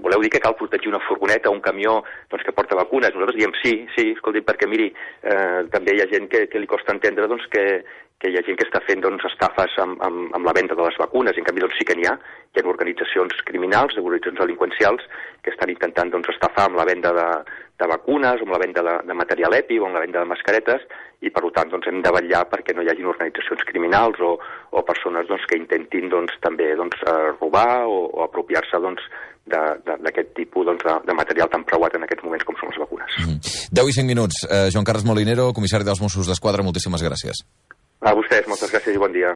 Voleu 0.03 0.25
dir 0.25 0.33
que 0.35 0.43
cal 0.43 0.59
protegir 0.59 0.91
una 0.91 1.03
furgoneta 1.07 1.53
o 1.53 1.55
un 1.55 1.63
camió 1.63 2.01
doncs, 2.33 2.43
que 2.43 2.57
porta 2.57 2.75
vacunes? 2.75 3.15
Nosaltres 3.15 3.39
diem 3.39 3.55
sí, 3.61 3.77
sí, 3.95 4.09
escolti, 4.17 4.43
perquè 4.43 4.67
miri, 4.67 4.91
eh, 5.23 5.63
també 5.71 5.95
hi 5.95 6.03
ha 6.03 6.11
gent 6.11 6.27
que, 6.27 6.49
que 6.51 6.59
li 6.59 6.67
costa 6.67 6.91
entendre 6.97 7.31
doncs, 7.31 7.47
que, 7.53 7.65
que 8.19 8.27
hi 8.27 8.35
ha 8.35 8.43
gent 8.43 8.57
que 8.59 8.65
està 8.67 8.81
fent 8.83 8.99
doncs, 9.03 9.23
estafes 9.29 9.77
amb, 9.79 10.01
amb, 10.03 10.33
amb 10.35 10.47
la 10.47 10.53
venda 10.55 10.75
de 10.75 10.83
les 10.83 10.97
vacunes, 10.99 11.37
i 11.37 11.39
en 11.39 11.47
canvi 11.47 11.63
doncs, 11.63 11.77
sí 11.79 11.87
que 11.87 11.95
n'hi 11.95 12.07
ha. 12.09 12.17
Hi 12.51 12.59
ha 12.59 12.67
organitzacions 12.67 13.43
criminals, 13.47 13.95
organitzacions 14.01 14.41
delinqüencials, 14.43 15.05
que 15.43 15.53
estan 15.53 15.71
intentant 15.71 16.11
doncs, 16.11 16.31
estafar 16.33 16.67
amb 16.67 16.79
la 16.81 16.87
venda 16.89 17.13
de, 17.15 17.27
de 17.79 17.87
vacunes, 17.87 18.43
amb 18.43 18.51
la 18.51 18.59
venda 18.59 18.83
de, 18.83 18.97
de 19.07 19.15
material 19.15 19.55
EPI 19.61 19.79
o 19.79 19.87
amb 19.87 19.95
la 19.95 20.03
venda 20.03 20.25
de 20.25 20.31
mascaretes, 20.33 20.83
i 21.23 21.31
per 21.31 21.45
tant 21.55 21.71
doncs, 21.71 21.87
hem 21.87 22.03
de 22.03 22.11
vetllar 22.15 22.43
perquè 22.51 22.75
no 22.75 22.83
hi 22.83 22.91
hagin 22.91 23.07
organitzacions 23.11 23.63
criminals 23.71 24.19
o, 24.19 24.35
o 24.75 24.83
persones 24.87 25.31
doncs, 25.31 25.47
que 25.47 25.59
intentin 25.59 26.11
doncs, 26.11 26.35
també 26.43 26.73
doncs, 26.79 26.99
eh, 27.07 27.31
robar 27.39 27.87
o, 27.87 28.03
o 28.19 28.27
apropiar-se 28.27 28.83
doncs, 28.83 29.07
d'aquest 29.49 30.35
tipus 30.37 30.67
doncs, 30.67 30.83
de, 30.85 30.99
de 31.07 31.15
material 31.17 31.49
tan 31.49 31.63
preuat 31.65 31.95
en 31.95 32.05
aquests 32.05 32.27
moments 32.27 32.45
com 32.45 32.59
són 32.59 32.75
les 32.75 32.83
vacunes. 32.83 33.17
Mm. 33.23 33.55
10 33.79 33.89
i 33.89 33.97
5 34.03 34.11
minuts. 34.11 34.43
Eh, 34.45 34.67
Joan 34.75 34.85
Carles 34.85 35.07
Molinero, 35.07 35.49
comissari 35.55 35.87
dels 35.87 36.03
Mossos 36.03 36.27
d'Esquadra, 36.27 36.67
moltíssimes 36.67 37.01
gràcies. 37.07 37.47
A 37.99 38.13
vostès, 38.15 38.45
moltes 38.47 38.71
gràcies 38.71 38.95
i 38.95 39.01
bon 39.01 39.11
dia. 39.11 39.33